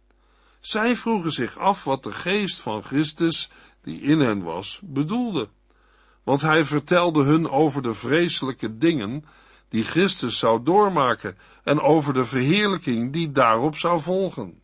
Zij 0.60 0.96
vroegen 0.96 1.32
zich 1.32 1.58
af 1.58 1.84
wat 1.84 2.04
de 2.04 2.12
geest 2.12 2.62
van 2.62 2.84
Christus, 2.84 3.52
die 3.82 4.02
in 4.02 4.20
hen 4.20 4.44
was, 4.44 4.80
bedoelde. 4.84 5.50
Want 6.24 6.42
hij 6.42 6.66
vertelde 6.66 7.24
hun 7.24 7.50
over 7.50 7.82
de 7.82 7.94
vreselijke 7.94 8.78
dingen 8.78 9.26
die 9.70 9.84
Christus 9.84 10.38
zou 10.38 10.64
doormaken 10.64 11.38
en 11.64 11.82
over 11.82 12.14
de 12.14 12.26
verheerlijking 12.26 13.14
die 13.14 13.32
daarop 13.32 13.78
zou 13.78 14.02
volgen. 14.02 14.62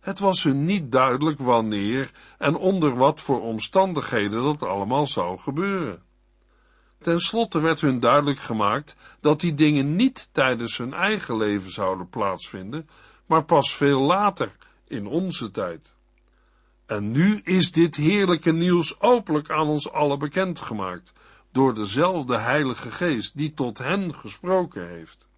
Het 0.00 0.18
was 0.18 0.42
hun 0.42 0.64
niet 0.64 0.92
duidelijk 0.92 1.38
wanneer 1.38 2.10
en 2.38 2.56
onder 2.56 2.96
wat 2.96 3.20
voor 3.20 3.42
omstandigheden 3.42 4.42
dat 4.42 4.62
allemaal 4.62 5.06
zou 5.06 5.38
gebeuren. 5.38 6.02
Ten 6.98 7.18
slotte 7.18 7.60
werd 7.60 7.80
hun 7.80 8.00
duidelijk 8.00 8.38
gemaakt 8.38 8.96
dat 9.20 9.40
die 9.40 9.54
dingen 9.54 9.96
niet 9.96 10.28
tijdens 10.32 10.78
hun 10.78 10.92
eigen 10.92 11.36
leven 11.36 11.72
zouden 11.72 12.08
plaatsvinden, 12.08 12.88
maar 13.26 13.44
pas 13.44 13.74
veel 13.74 14.00
later, 14.00 14.56
in 14.86 15.06
onze 15.06 15.50
tijd. 15.50 15.94
En 16.86 17.10
nu 17.10 17.40
is 17.44 17.72
dit 17.72 17.96
heerlijke 17.96 18.52
nieuws 18.52 19.00
openlijk 19.00 19.50
aan 19.50 19.66
ons 19.66 19.92
allen 19.92 20.18
bekendgemaakt, 20.18 21.12
door 21.52 21.74
dezelfde 21.74 22.36
Heilige 22.36 22.90
Geest 22.90 23.36
die 23.36 23.52
tot 23.54 23.78
hen 23.78 24.14
gesproken 24.14 24.88
heeft. 24.88 25.28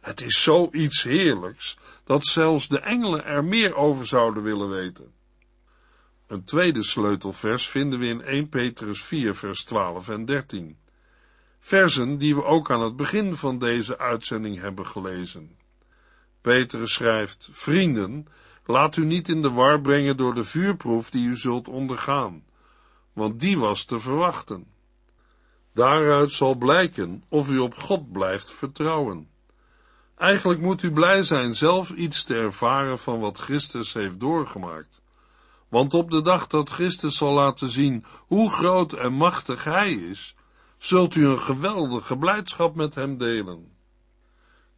Het 0.00 0.22
is 0.22 0.42
zoiets 0.42 1.02
heerlijks, 1.02 1.78
dat 2.04 2.26
zelfs 2.26 2.68
de 2.68 2.78
engelen 2.78 3.24
er 3.24 3.44
meer 3.44 3.74
over 3.74 4.06
zouden 4.06 4.42
willen 4.42 4.68
weten. 4.68 5.12
Een 6.26 6.44
tweede 6.44 6.82
sleutelvers 6.82 7.68
vinden 7.68 7.98
we 7.98 8.06
in 8.06 8.22
1 8.22 8.48
Petrus 8.48 9.02
4, 9.02 9.34
vers 9.34 9.64
12 9.64 10.08
en 10.08 10.24
13. 10.24 10.78
Versen 11.58 12.18
die 12.18 12.34
we 12.34 12.44
ook 12.44 12.70
aan 12.70 12.82
het 12.82 12.96
begin 12.96 13.36
van 13.36 13.58
deze 13.58 13.98
uitzending 13.98 14.60
hebben 14.60 14.86
gelezen. 14.86 15.58
Petrus 16.40 16.92
schrijft, 16.92 17.48
vrienden, 17.52 18.26
Laat 18.70 18.96
u 18.96 19.04
niet 19.04 19.28
in 19.28 19.42
de 19.42 19.50
war 19.50 19.80
brengen 19.80 20.16
door 20.16 20.34
de 20.34 20.44
vuurproef 20.44 21.10
die 21.10 21.28
u 21.28 21.36
zult 21.36 21.68
ondergaan, 21.68 22.44
want 23.12 23.40
die 23.40 23.58
was 23.58 23.84
te 23.84 23.98
verwachten. 23.98 24.66
Daaruit 25.72 26.30
zal 26.30 26.54
blijken 26.54 27.24
of 27.28 27.50
u 27.50 27.58
op 27.58 27.74
God 27.74 28.12
blijft 28.12 28.50
vertrouwen. 28.50 29.28
Eigenlijk 30.16 30.60
moet 30.60 30.82
u 30.82 30.92
blij 30.92 31.22
zijn 31.22 31.54
zelf 31.54 31.90
iets 31.90 32.24
te 32.24 32.34
ervaren 32.34 32.98
van 32.98 33.20
wat 33.20 33.38
Christus 33.38 33.92
heeft 33.92 34.20
doorgemaakt. 34.20 35.00
Want 35.68 35.94
op 35.94 36.10
de 36.10 36.22
dag 36.22 36.46
dat 36.46 36.70
Christus 36.70 37.16
zal 37.16 37.32
laten 37.32 37.68
zien 37.68 38.04
hoe 38.26 38.50
groot 38.50 38.92
en 38.92 39.12
machtig 39.12 39.64
Hij 39.64 39.92
is, 39.92 40.34
zult 40.78 41.14
u 41.14 41.26
een 41.26 41.40
geweldige 41.40 42.16
blijdschap 42.16 42.74
met 42.74 42.94
Hem 42.94 43.18
delen. 43.18 43.72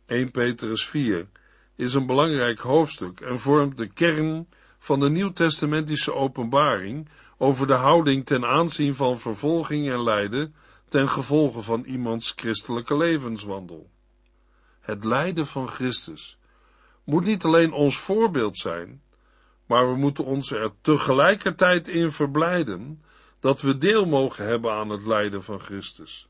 1 0.07 0.31
Petrus 0.31 0.88
4 0.88 1.28
is 1.76 1.94
een 1.94 2.07
belangrijk 2.07 2.59
hoofdstuk 2.59 3.20
en 3.20 3.40
vormt 3.40 3.76
de 3.76 3.87
kern 3.87 4.48
van 4.78 5.00
de 5.00 5.11
nieuwtestamentische 5.11 6.14
openbaring 6.14 7.09
over 7.38 7.66
de 7.66 7.74
houding 7.74 8.26
ten 8.26 8.46
aanzien 8.46 8.94
van 8.94 9.18
vervolging 9.18 9.90
en 9.90 10.02
lijden 10.02 10.55
ten 10.92 11.09
gevolge 11.09 11.62
van 11.62 11.85
iemands 11.85 12.33
christelijke 12.37 12.96
levenswandel. 12.96 13.90
Het 14.81 15.05
lijden 15.05 15.46
van 15.46 15.68
Christus 15.68 16.38
moet 17.05 17.24
niet 17.24 17.44
alleen 17.44 17.72
ons 17.72 17.98
voorbeeld 17.98 18.59
zijn, 18.59 19.02
maar 19.66 19.88
we 19.88 19.96
moeten 19.96 20.24
ons 20.24 20.50
er 20.50 20.72
tegelijkertijd 20.81 21.88
in 21.88 22.11
verblijden 22.11 23.02
dat 23.40 23.61
we 23.61 23.76
deel 23.76 24.07
mogen 24.07 24.46
hebben 24.46 24.72
aan 24.72 24.88
het 24.88 25.07
lijden 25.07 25.42
van 25.42 25.61
Christus. 25.61 26.28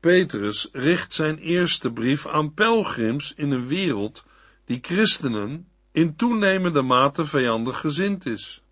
Petrus 0.00 0.68
richt 0.72 1.12
zijn 1.12 1.38
eerste 1.38 1.92
brief 1.92 2.26
aan 2.26 2.54
pelgrims 2.54 3.34
in 3.34 3.50
een 3.50 3.66
wereld 3.66 4.24
die 4.64 4.78
christenen 4.82 5.68
in 5.92 6.16
toenemende 6.16 6.82
mate 6.82 7.24
vijandig 7.24 7.80
gezind 7.80 8.26
is. 8.26 8.62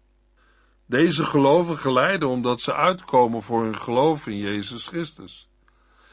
Deze 0.94 1.24
gelovigen 1.24 1.92
lijden 1.92 2.28
omdat 2.28 2.60
ze 2.60 2.74
uitkomen 2.74 3.42
voor 3.42 3.62
hun 3.62 3.78
geloof 3.78 4.26
in 4.26 4.36
Jezus 4.36 4.86
Christus. 4.86 5.48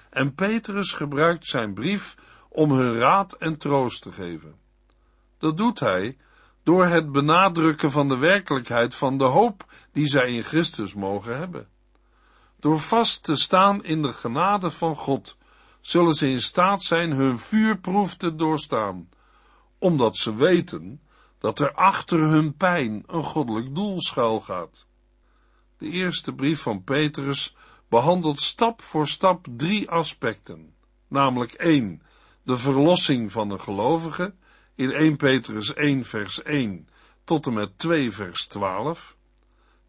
En 0.10 0.34
Petrus 0.34 0.91
gebruikt 0.91 1.48
zijn 1.48 1.74
brief 1.74 2.15
om 2.50 2.72
hun 2.72 2.94
raad 2.94 3.34
en 3.34 3.58
troost 3.58 4.02
te 4.02 4.12
geven. 4.12 4.56
Dat 5.38 5.58
doet 5.58 5.80
hij 5.80 6.17
door 6.63 6.86
het 6.86 7.12
benadrukken 7.12 7.91
van 7.91 8.08
de 8.08 8.17
werkelijkheid 8.17 8.96
van 8.96 9.17
de 9.17 9.24
hoop 9.24 9.65
die 9.91 10.08
zij 10.08 10.34
in 10.34 10.44
Christus 10.44 10.94
mogen 10.94 11.38
hebben. 11.38 11.67
Door 12.60 12.80
vast 12.80 13.24
te 13.24 13.36
staan 13.36 13.84
in 13.84 14.02
de 14.02 14.13
genade 14.13 14.72
van 14.72 14.96
God, 14.96 15.38
zullen 15.82 16.13
ze 16.13 16.28
in 16.28 16.41
staat 16.41 16.84
zijn 16.84 17.12
hun 17.12 17.39
vuurproef 17.39 18.15
te 18.15 18.36
doorstaan, 18.36 19.10
omdat 19.80 20.17
ze 20.17 20.36
weten 20.36 21.02
dat 21.41 21.60
er 21.60 21.73
achter 21.73 22.19
hun 22.19 22.56
pijn 22.56 23.04
een 23.08 23.23
goddelijk 23.23 23.75
doel 23.75 24.01
schuilgaat. 24.01 24.86
De 25.77 25.89
eerste 25.89 26.34
brief 26.34 26.62
van 26.62 26.84
Petrus 26.84 27.56
behandelt 27.89 28.39
stap 28.39 28.82
voor 28.82 29.08
stap 29.08 29.47
drie 29.49 29.89
aspecten, 29.89 30.73
namelijk 31.08 31.51
één, 31.51 32.01
de 32.43 32.58
verlossing 32.58 33.32
van 33.32 33.49
de 33.49 33.60
gelovige 33.60 34.34
in 34.75 34.91
1 34.91 35.17
Petrus 35.17 35.73
1 35.73 36.04
vers 36.04 36.43
1 36.43 36.88
tot 37.23 37.45
en 37.45 37.54
met 37.54 37.77
2 37.77 38.12
vers 38.12 38.47
12. 38.47 39.15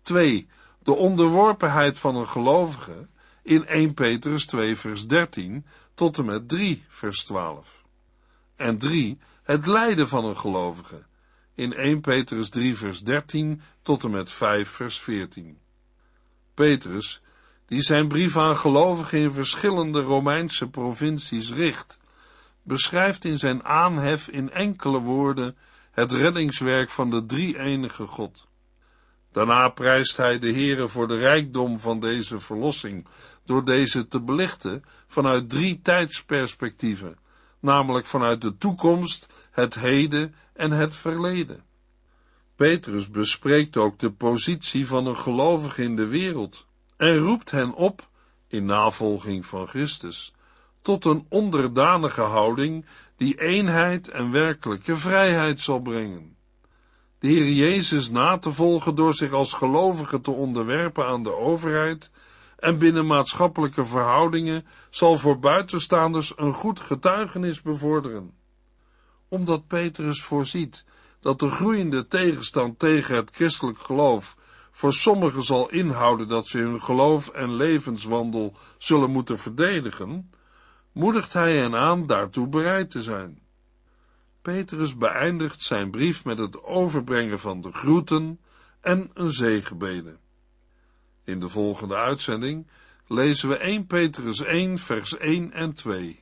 2. 0.02 0.48
De 0.82 0.94
onderworpenheid 0.94 1.98
van 1.98 2.16
een 2.16 2.28
gelovige 2.28 3.08
in 3.42 3.66
1 3.66 3.94
Petrus 3.94 4.46
2 4.46 4.76
vers 4.76 5.06
13 5.06 5.66
tot 5.94 6.18
en 6.18 6.24
met 6.24 6.48
3 6.48 6.84
vers 6.88 7.24
12. 7.24 7.84
En 8.56 8.78
3. 8.78 9.18
Het 9.42 9.66
lijden 9.66 10.08
van 10.08 10.24
een 10.24 10.36
gelovige 10.36 11.10
in 11.54 11.72
1 11.72 12.00
Petrus 12.00 12.48
3 12.48 12.76
vers 12.76 13.00
13 13.00 13.60
tot 13.82 14.04
en 14.04 14.10
met 14.10 14.30
5 14.30 14.68
vers 14.68 15.00
14. 15.00 15.58
Petrus, 16.54 17.22
die 17.66 17.82
zijn 17.82 18.08
brief 18.08 18.38
aan 18.38 18.56
gelovigen 18.56 19.18
in 19.18 19.32
verschillende 19.32 20.00
Romeinse 20.00 20.70
provincies 20.70 21.52
richt, 21.52 21.98
beschrijft 22.62 23.24
in 23.24 23.38
zijn 23.38 23.64
aanhef 23.64 24.28
in 24.28 24.50
enkele 24.50 25.00
woorden 25.00 25.56
het 25.90 26.12
reddingswerk 26.12 26.90
van 26.90 27.10
de 27.10 27.26
drie-enige 27.26 28.06
God. 28.06 28.46
Daarna 29.32 29.68
prijst 29.68 30.16
hij 30.16 30.38
de 30.38 30.52
Heere 30.52 30.88
voor 30.88 31.08
de 31.08 31.18
rijkdom 31.18 31.78
van 31.78 32.00
deze 32.00 32.40
verlossing, 32.40 33.06
door 33.44 33.64
deze 33.64 34.08
te 34.08 34.20
belichten 34.20 34.84
vanuit 35.06 35.50
drie 35.50 35.80
tijdsperspectieven, 35.82 37.18
namelijk 37.60 38.06
vanuit 38.06 38.40
de 38.40 38.56
toekomst, 38.56 39.28
het 39.50 39.74
heden 39.74 40.34
en 40.62 40.70
het 40.70 40.96
verleden. 40.96 41.64
Petrus 42.54 43.10
bespreekt 43.10 43.76
ook 43.76 43.98
de 43.98 44.12
positie 44.12 44.86
van 44.86 45.06
een 45.06 45.16
gelovige 45.16 45.82
in 45.82 45.96
de 45.96 46.06
wereld 46.06 46.66
en 46.96 47.16
roept 47.16 47.50
hen 47.50 47.74
op, 47.74 48.08
in 48.48 48.64
navolging 48.64 49.46
van 49.46 49.66
Christus, 49.66 50.34
tot 50.82 51.04
een 51.04 51.26
onderdanige 51.28 52.20
houding 52.20 52.86
die 53.16 53.40
eenheid 53.40 54.08
en 54.08 54.30
werkelijke 54.30 54.96
vrijheid 54.96 55.60
zal 55.60 55.80
brengen. 55.80 56.36
De 57.18 57.28
Heer 57.28 57.52
Jezus 57.52 58.10
na 58.10 58.38
te 58.38 58.52
volgen 58.52 58.94
door 58.94 59.14
zich 59.14 59.32
als 59.32 59.52
gelovige 59.52 60.20
te 60.20 60.30
onderwerpen 60.30 61.06
aan 61.06 61.22
de 61.22 61.34
overheid 61.34 62.10
en 62.58 62.78
binnen 62.78 63.06
maatschappelijke 63.06 63.84
verhoudingen 63.84 64.66
zal 64.90 65.16
voor 65.16 65.38
buitenstaanders 65.38 66.32
een 66.36 66.54
goed 66.54 66.80
getuigenis 66.80 67.62
bevorderen. 67.62 68.41
Omdat 69.32 69.66
Petrus 69.66 70.22
voorziet 70.22 70.84
dat 71.20 71.38
de 71.38 71.50
groeiende 71.50 72.06
tegenstand 72.06 72.78
tegen 72.78 73.14
het 73.14 73.30
christelijk 73.30 73.78
geloof 73.78 74.36
voor 74.70 74.92
sommigen 74.92 75.42
zal 75.42 75.70
inhouden 75.70 76.28
dat 76.28 76.46
ze 76.46 76.58
hun 76.58 76.82
geloof 76.82 77.28
en 77.28 77.54
levenswandel 77.54 78.56
zullen 78.78 79.10
moeten 79.10 79.38
verdedigen, 79.38 80.30
moedigt 80.92 81.32
hij 81.32 81.56
hen 81.56 81.74
aan 81.74 82.06
daartoe 82.06 82.48
bereid 82.48 82.90
te 82.90 83.02
zijn. 83.02 83.42
Petrus 84.42 84.96
beëindigt 84.96 85.62
zijn 85.62 85.90
brief 85.90 86.24
met 86.24 86.38
het 86.38 86.62
overbrengen 86.62 87.38
van 87.38 87.60
de 87.60 87.72
groeten 87.72 88.40
en 88.80 89.10
een 89.14 89.32
zegenbede. 89.32 90.16
In 91.24 91.40
de 91.40 91.48
volgende 91.48 91.96
uitzending 91.96 92.66
lezen 93.06 93.48
we 93.48 93.56
1 93.56 93.86
Petrus 93.86 94.42
1 94.42 94.78
vers 94.78 95.16
1 95.16 95.52
en 95.52 95.74
2. 95.74 96.21